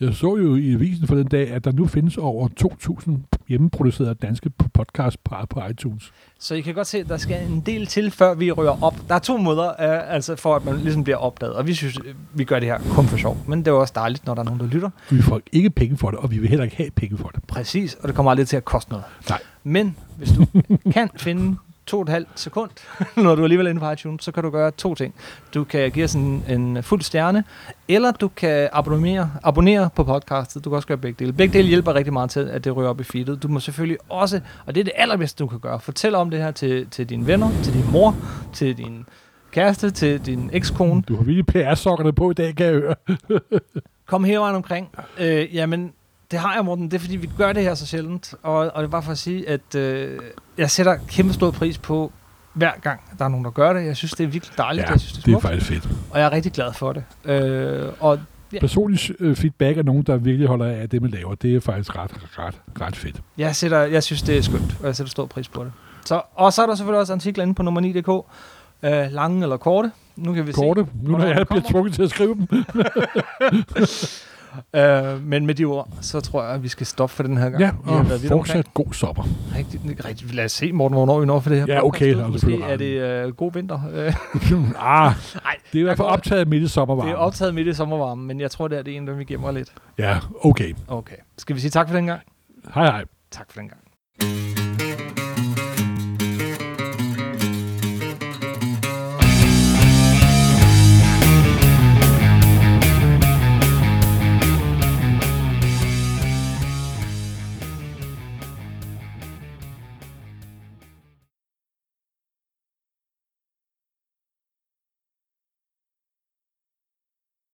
[0.00, 4.14] Jeg så jo i avisen for den dag, at der nu findes over 2.000 hjemmeproducerede
[4.14, 6.12] danske podcast på, på iTunes.
[6.38, 8.94] Så I kan godt se, at der skal en del til, før vi rører op.
[9.08, 11.54] Der er to måder, uh, altså for at man ligesom bliver opdaget.
[11.54, 13.38] Og vi synes, øh, vi gør det her kun for sjov.
[13.48, 14.90] Men det er også dejligt, når der er nogen, der lytter.
[15.10, 17.44] Vi får ikke penge for det, og vi vil heller ikke have penge for det.
[17.44, 19.04] Præcis, og det kommer aldrig til at koste noget.
[19.28, 19.40] Nej.
[19.64, 20.46] Men hvis du
[20.94, 22.70] kan finde to og et halvt sekund,
[23.24, 25.14] når du er alligevel inde på iTunes, så kan du gøre to ting.
[25.54, 27.44] Du kan give os en, en fuld stjerne,
[27.88, 30.64] eller du kan abonnere, abonnere på podcastet.
[30.64, 31.32] Du kan også gøre begge dele.
[31.32, 33.42] Begge dele hjælper rigtig meget til, at det ryger op i feedet.
[33.42, 36.40] Du må selvfølgelig også, og det er det allerbedste, du kan gøre, fortæl om det
[36.40, 38.16] her til, til dine venner, til din mor,
[38.52, 39.06] til din
[39.50, 41.02] kæreste, til din ekskone.
[41.02, 42.94] Du har virkelig PR-sokkerne på i dag, kan jeg høre.
[44.06, 44.88] Kom hele vejen omkring.
[45.18, 45.92] Øh, jamen,
[46.30, 46.84] det har jeg, Morten.
[46.84, 48.34] Det er, fordi vi gør det her så sjældent.
[48.42, 50.18] Og, og det er bare for at sige, at øh,
[50.58, 52.12] jeg sætter kæmpe stor pris på,
[52.52, 53.86] hver gang der er nogen, der gør det.
[53.86, 54.86] Jeg synes, det er virkelig dejligt.
[54.86, 55.88] Ja, jeg synes, det er, det er faktisk fedt.
[56.10, 57.04] Og jeg er rigtig glad for det.
[57.24, 58.18] Øh, og
[58.52, 58.60] Ja.
[58.60, 61.96] Personlig øh, feedback af nogen, der virkelig holder af det, man laver, det er faktisk
[61.96, 63.20] ret, ret, ret fedt.
[63.38, 65.72] jeg, sætter, jeg synes, det er skønt, og jeg sætter stor pris på det.
[66.04, 68.26] Så, og så er der selvfølgelig også artikler inde på nummer 9.dk.
[68.82, 69.90] Øh, lange eller korte.
[70.16, 72.48] Nu kan vi Korte, nu når hvornår jeg det bliver tvunget til at skrive dem.
[74.76, 77.50] Øh, men med de ord, så tror jeg, at vi skal stoppe for den her
[77.50, 77.60] gang.
[77.60, 78.46] Ja, Vi og været vidt omkring.
[78.56, 79.24] fortsat god sommer.
[79.56, 81.66] Rigtig, rigtig, lad os se, Morten, hvornår vi når for det her.
[81.66, 82.26] Ja, okay, podcast.
[82.26, 83.80] os Måske er det øh, god vinter.
[83.92, 84.12] Øh,
[84.78, 85.12] ah,
[85.44, 87.08] Nej, det er i hvert fald optaget midt i sommervarmen.
[87.10, 89.24] det er optaget midt i sommervarmen, men jeg tror, det er det en, der vi
[89.24, 89.72] gemmer lidt.
[89.98, 90.74] Ja, okay.
[90.88, 91.16] Okay.
[91.38, 92.20] Skal vi sige tak for den gang?
[92.74, 93.04] Hej hej.
[93.30, 93.80] Tak for den gang.